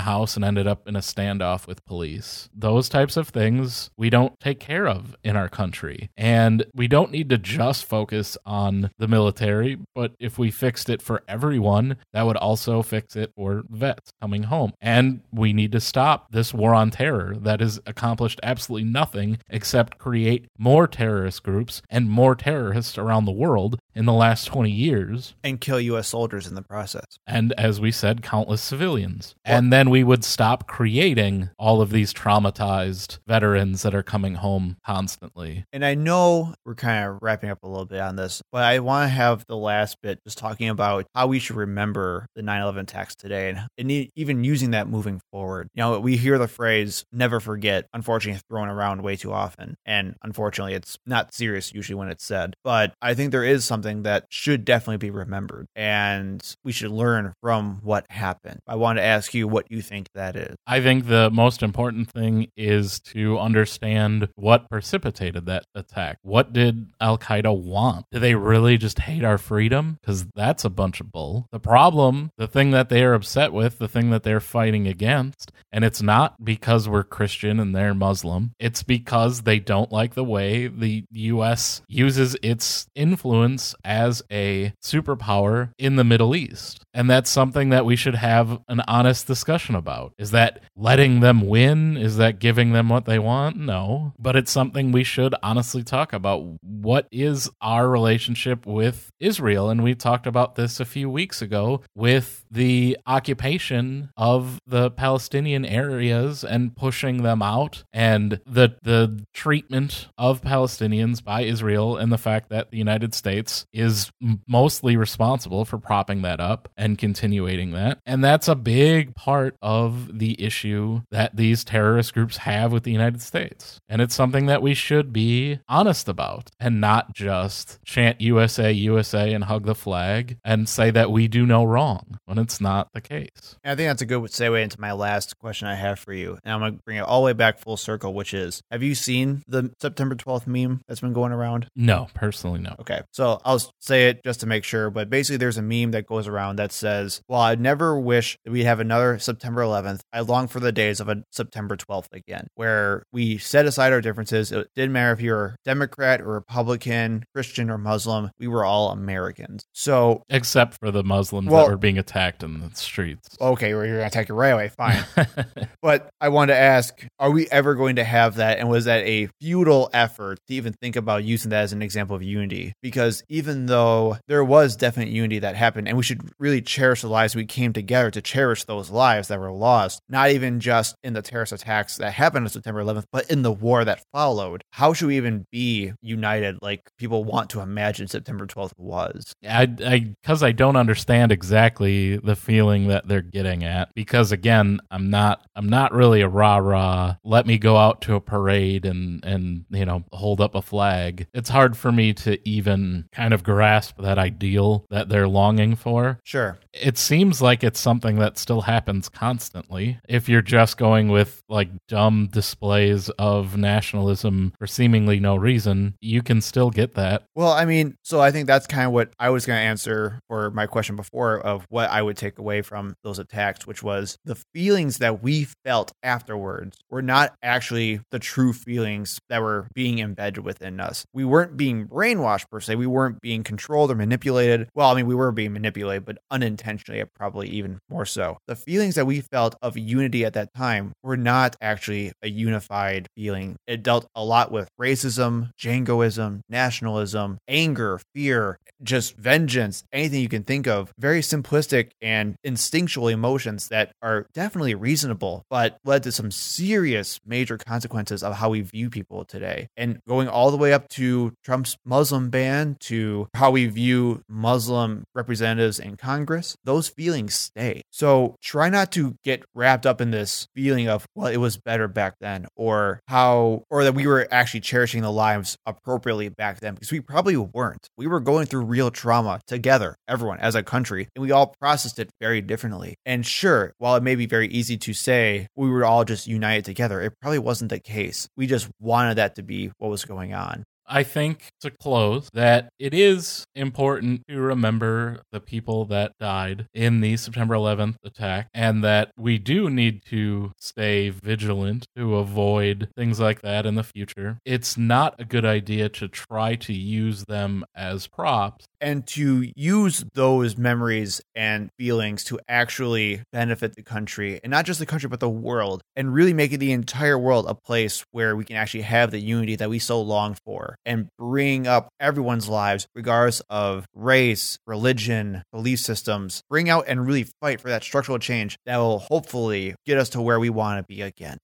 [0.00, 2.48] house and ended up in a standoff with police.
[2.54, 6.10] Those types of things we don't take care of in our country.
[6.16, 11.02] And we don't need to just focus on the military, but if we fixed it
[11.02, 14.72] for everyone, that would also fix it for vets coming home.
[14.80, 19.98] And we need to stop this war on terror that has accomplished absolutely nothing except
[19.98, 25.34] create more terrorist groups and more terrorists around the world in the last 20 years.
[25.42, 26.08] And kill U.S.
[26.08, 27.06] soldiers in the process.
[27.26, 29.34] And as we said, countless civilians.
[29.44, 34.76] And then we would stop creating all of these traumatized veterans that are coming home
[34.84, 35.64] constantly.
[35.72, 38.78] And I know we're kind of wrapping up a little bit on this, but I
[38.80, 42.62] want to have the last bit just talking about how we should remember the 9
[42.62, 45.70] 11 attacks today and, and even using that moving forward.
[45.74, 49.76] You know, we hear the phrase never forget, unfortunately, thrown around way too often.
[49.86, 52.54] And unfortunately, it's not serious usually when it's said.
[52.62, 57.34] But I think there is something that should definitely be remembered and we should learn
[57.40, 58.60] from what happened.
[58.66, 60.56] I want to ask you what you think that is.
[60.66, 66.18] I think the most important thing is to understand what precipitated that attack.
[66.22, 68.06] What did Al Qaeda want?
[68.10, 69.98] Do they really just hate our freedom?
[70.00, 71.46] Because that's a bunch of bull.
[71.52, 75.52] The problem, the thing that they are upset with, the thing that they're fighting against,
[75.72, 80.24] and it's not because we're Christian and they're Muslim, it's because they don't like the
[80.24, 81.82] way the U.S.
[81.88, 86.84] uses its influence as a superpower in the Middle East.
[86.94, 90.14] And that's something that we should have an honest discussion about.
[90.18, 91.96] Is that letting them win?
[91.96, 93.56] Is that giving them what they want?
[93.56, 94.14] No.
[94.18, 96.42] But it's something we should honestly talk about.
[96.62, 99.68] What is our relationship with Israel?
[99.68, 105.64] And we talked about this a few weeks ago with the occupation of the Palestinian
[105.64, 112.18] areas and pushing them out and the the treatment of Palestinians by Israel and the
[112.18, 114.10] fact that the United States is
[114.46, 117.98] mostly responsible for propping that up and continuing that.
[118.04, 122.92] And that's a big part of the issue that these terrorist groups have with the
[122.92, 123.80] United States.
[123.88, 129.32] And it's something that we should be honest about and not just chant USA, USA
[129.32, 133.00] and hug the flag and say that we do no wrong when it's not the
[133.00, 133.56] case.
[133.64, 136.38] I think that's a good segue into my last question I have for you.
[136.44, 138.82] And I'm going to bring it all the way back full circle, which is Have
[138.82, 141.68] you seen the September 12th meme that's been going around?
[141.76, 142.76] No, personally, no.
[142.80, 146.06] Okay, so I'll say it just to make sure, but basically, there's a meme that
[146.06, 150.00] goes around that says, Well, I'd never wish that we'd have another September 11th.
[150.12, 154.00] I long for the days of a September 12th again, where we set aside our
[154.00, 154.52] differences.
[154.52, 159.64] It didn't matter if you're Democrat or Republican, Christian or Muslim, we were all Americans.
[159.72, 163.28] So, Except for the Muslims Well- that were being attacked in the streets.
[163.40, 164.68] okay, well, you're going to attack it right away.
[164.68, 165.04] Fine.
[165.82, 168.58] But I wanted to ask, are we ever going to have that?
[168.58, 172.16] And was that a futile effort to even think about using that as an example
[172.16, 172.72] of unity?
[172.82, 173.35] Because even
[173.66, 177.44] though there was definite unity that happened, and we should really cherish the lives we
[177.44, 181.52] came together to cherish those lives that were lost, not even just in the terrorist
[181.52, 184.64] attacks that happened on September 11th, but in the war that followed.
[184.70, 189.34] How should we even be united like people want to imagine September 12th was?
[189.46, 193.90] I, I, because I don't understand exactly the feeling that they're getting at.
[193.94, 197.16] Because again, I'm not, I'm not really a rah rah.
[197.24, 201.26] Let me go out to a parade and and you know hold up a flag.
[201.34, 206.18] It's hard for me to even kind of grasp that ideal that they're longing for.
[206.24, 206.58] Sure.
[206.72, 209.98] It seems like it's something that still happens constantly.
[210.08, 216.22] If you're just going with like dumb displays of nationalism for seemingly no reason, you
[216.22, 217.24] can still get that.
[217.34, 220.20] Well, I mean, so I think that's kind of what I was going to answer
[220.28, 224.18] for my question before of what I would take away from those attacks, which was
[224.24, 229.98] the feelings that we felt afterwards were not actually the true feelings that were being
[229.98, 231.04] embedded within us.
[231.12, 232.76] We weren't being brainwashed per se.
[232.76, 234.68] We weren't being controlled or manipulated.
[234.74, 238.38] Well, I mean, we were being manipulated, but unintentionally, probably even more so.
[238.46, 243.08] The feelings that we felt of unity at that time were not actually a unified
[243.16, 243.56] feeling.
[243.66, 250.44] It dealt a lot with racism, jingoism, nationalism, anger, fear, just vengeance, anything you can
[250.44, 250.92] think of.
[250.98, 257.58] Very simplistic and instinctual emotions that are definitely reasonable, but led to some serious major
[257.58, 259.68] consequences of how we view people today.
[259.76, 265.04] And going all the way up to Trump's Muslim ban, to how we view Muslim
[265.14, 267.82] representatives in Congress, those feelings stay.
[267.90, 271.88] So try not to get wrapped up in this feeling of, well, it was better
[271.88, 276.74] back then, or how, or that we were actually cherishing the lives appropriately back then,
[276.74, 277.88] because we probably weren't.
[277.96, 281.98] We were going through real trauma together, everyone as a country, and we all processed
[281.98, 282.96] it very differently.
[283.04, 286.64] And sure, while it may be very easy to say we were all just united
[286.64, 288.28] together, it probably wasn't the case.
[288.36, 290.64] We just wanted that to be what was going on.
[290.88, 297.00] I think to close that it is important to remember the people that died in
[297.00, 303.20] the September 11th attack and that we do need to stay vigilant to avoid things
[303.20, 304.38] like that in the future.
[304.44, 310.04] It's not a good idea to try to use them as props and to use
[310.14, 315.20] those memories and feelings to actually benefit the country and not just the country but
[315.20, 319.10] the world and really making the entire world a place where we can actually have
[319.10, 324.58] the unity that we so long for and bring up everyone's lives regardless of race
[324.66, 329.74] religion belief systems bring out and really fight for that structural change that will hopefully
[329.84, 331.38] get us to where we want to be again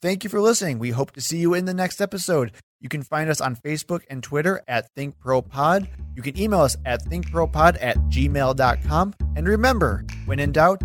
[0.00, 0.78] Thank you for listening.
[0.78, 2.52] We hope to see you in the next episode.
[2.80, 5.88] You can find us on Facebook and Twitter at ThinkProPod.
[6.14, 9.14] You can email us at thinkpropod at gmail.com.
[9.36, 10.82] And remember, when in doubt,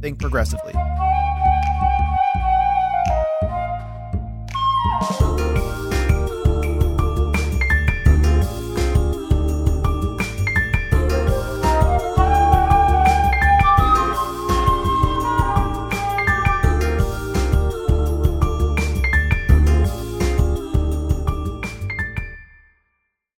[0.00, 0.74] think progressively.